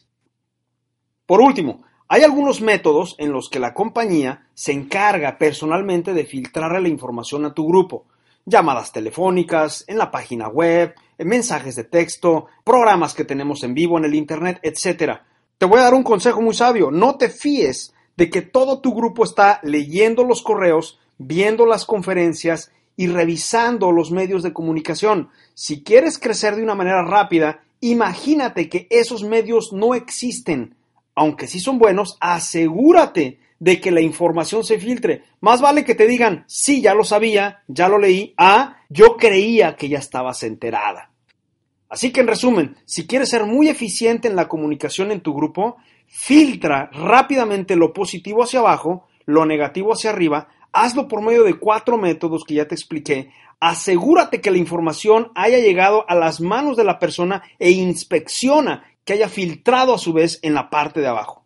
Por 1.25 1.41
último, 1.41 1.83
hay 2.07 2.23
algunos 2.23 2.61
métodos 2.61 3.15
en 3.17 3.33
los 3.33 3.49
que 3.49 3.59
la 3.59 3.73
compañía 3.73 4.47
se 4.53 4.71
encarga 4.71 5.37
personalmente 5.37 6.13
de 6.13 6.23
filtrar 6.23 6.81
la 6.81 6.87
información 6.87 7.43
a 7.43 7.53
tu 7.53 7.67
grupo. 7.67 8.05
Llamadas 8.45 8.93
telefónicas, 8.93 9.83
en 9.89 9.97
la 9.97 10.09
página 10.09 10.47
web, 10.47 10.95
mensajes 11.17 11.75
de 11.75 11.83
texto, 11.83 12.45
programas 12.63 13.13
que 13.13 13.25
tenemos 13.25 13.61
en 13.65 13.73
vivo 13.73 13.97
en 13.97 14.05
el 14.05 14.15
Internet, 14.15 14.61
etc. 14.63 15.17
Te 15.57 15.65
voy 15.65 15.81
a 15.81 15.83
dar 15.83 15.93
un 15.93 16.03
consejo 16.03 16.41
muy 16.41 16.53
sabio. 16.53 16.91
No 16.91 17.17
te 17.17 17.27
fíes 17.27 17.93
de 18.15 18.29
que 18.29 18.41
todo 18.41 18.79
tu 18.79 18.95
grupo 18.95 19.25
está 19.25 19.59
leyendo 19.63 20.23
los 20.23 20.41
correos, 20.43 20.97
viendo 21.17 21.65
las 21.65 21.85
conferencias 21.85 22.71
y 22.95 23.07
revisando 23.07 23.91
los 23.91 24.11
medios 24.11 24.43
de 24.43 24.53
comunicación. 24.53 25.29
Si 25.53 25.83
quieres 25.83 26.17
crecer 26.17 26.55
de 26.55 26.63
una 26.63 26.75
manera 26.75 27.03
rápida, 27.03 27.63
imagínate 27.81 28.69
que 28.69 28.87
esos 28.89 29.23
medios 29.23 29.73
no 29.73 29.93
existen. 29.93 30.75
Aunque 31.13 31.47
sí 31.47 31.59
son 31.59 31.77
buenos, 31.77 32.17
asegúrate 32.21 33.39
de 33.59 33.79
que 33.79 33.91
la 33.91 34.01
información 34.01 34.63
se 34.63 34.79
filtre. 34.79 35.23
Más 35.39 35.61
vale 35.61 35.83
que 35.83 35.93
te 35.93 36.07
digan, 36.07 36.45
sí, 36.47 36.81
ya 36.81 36.95
lo 36.95 37.03
sabía, 37.03 37.63
ya 37.67 37.89
lo 37.89 37.99
leí, 37.99 38.33
a 38.37 38.77
yo 38.89 39.17
creía 39.17 39.75
que 39.75 39.89
ya 39.89 39.99
estabas 39.99 40.41
enterada. 40.43 41.11
Así 41.87 42.11
que 42.11 42.21
en 42.21 42.27
resumen, 42.27 42.77
si 42.85 43.05
quieres 43.05 43.29
ser 43.29 43.45
muy 43.45 43.67
eficiente 43.67 44.27
en 44.27 44.35
la 44.35 44.47
comunicación 44.47 45.11
en 45.11 45.21
tu 45.21 45.33
grupo, 45.33 45.77
filtra 46.07 46.89
rápidamente 46.93 47.75
lo 47.75 47.93
positivo 47.93 48.43
hacia 48.43 48.61
abajo, 48.61 49.07
lo 49.25 49.45
negativo 49.45 49.93
hacia 49.93 50.09
arriba, 50.09 50.47
hazlo 50.73 51.07
por 51.07 51.21
medio 51.21 51.43
de 51.43 51.55
cuatro 51.55 51.97
métodos 51.97 52.43
que 52.43 52.55
ya 52.55 52.67
te 52.67 52.75
expliqué, 52.75 53.31
asegúrate 53.59 54.41
que 54.41 54.51
la 54.51 54.57
información 54.57 55.31
haya 55.35 55.59
llegado 55.59 56.05
a 56.09 56.15
las 56.15 56.41
manos 56.41 56.77
de 56.77 56.83
la 56.83 56.99
persona 56.99 57.43
e 57.59 57.71
inspecciona 57.71 58.83
que 59.03 59.13
haya 59.13 59.29
filtrado 59.29 59.93
a 59.93 59.97
su 59.97 60.13
vez 60.13 60.39
en 60.41 60.53
la 60.53 60.69
parte 60.69 60.99
de 60.99 61.07
abajo. 61.07 61.43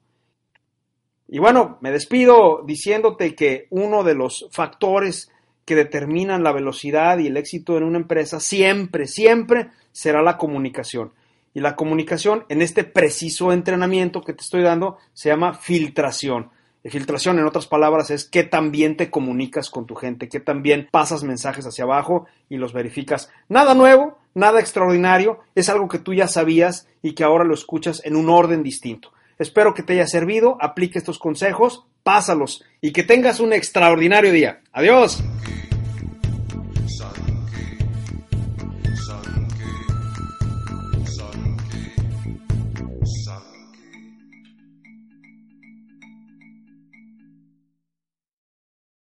Y 1.27 1.39
bueno, 1.39 1.77
me 1.81 1.91
despido 1.91 2.63
diciéndote 2.65 3.35
que 3.35 3.67
uno 3.71 4.03
de 4.03 4.13
los 4.13 4.47
factores 4.51 5.31
que 5.65 5.75
determinan 5.75 6.43
la 6.43 6.51
velocidad 6.51 7.17
y 7.17 7.27
el 7.27 7.37
éxito 7.37 7.77
en 7.77 7.83
una 7.83 7.97
empresa 7.97 8.39
siempre, 8.39 9.07
siempre 9.07 9.69
será 9.91 10.21
la 10.21 10.37
comunicación. 10.37 11.11
Y 11.53 11.61
la 11.61 11.75
comunicación 11.75 12.45
en 12.49 12.61
este 12.61 12.83
preciso 12.83 13.51
entrenamiento 13.51 14.21
que 14.21 14.33
te 14.33 14.41
estoy 14.41 14.61
dando 14.61 14.97
se 15.13 15.29
llama 15.29 15.53
filtración. 15.53 16.51
Filtración, 16.89 17.39
en 17.39 17.45
otras 17.45 17.67
palabras, 17.67 18.11
es 18.11 18.25
que 18.25 18.43
también 18.43 18.95
te 18.95 19.09
comunicas 19.09 19.69
con 19.69 19.85
tu 19.85 19.95
gente, 19.95 20.29
que 20.29 20.39
también 20.39 20.87
pasas 20.91 21.23
mensajes 21.23 21.65
hacia 21.65 21.83
abajo 21.83 22.27
y 22.49 22.57
los 22.57 22.73
verificas. 22.73 23.29
Nada 23.49 23.73
nuevo, 23.73 24.17
nada 24.33 24.59
extraordinario, 24.59 25.39
es 25.55 25.69
algo 25.69 25.87
que 25.87 25.99
tú 25.99 26.13
ya 26.13 26.27
sabías 26.27 26.87
y 27.01 27.13
que 27.13 27.23
ahora 27.23 27.43
lo 27.43 27.53
escuchas 27.53 28.01
en 28.05 28.15
un 28.15 28.29
orden 28.29 28.61
distinto. 28.61 29.11
Espero 29.39 29.73
que 29.73 29.83
te 29.83 29.93
haya 29.93 30.07
servido, 30.07 30.57
aplique 30.61 30.99
estos 30.99 31.19
consejos, 31.19 31.85
pásalos 32.03 32.63
y 32.81 32.91
que 32.93 33.03
tengas 33.03 33.39
un 33.39 33.51
extraordinario 33.51 34.31
día. 34.31 34.61
Adiós. 34.71 35.23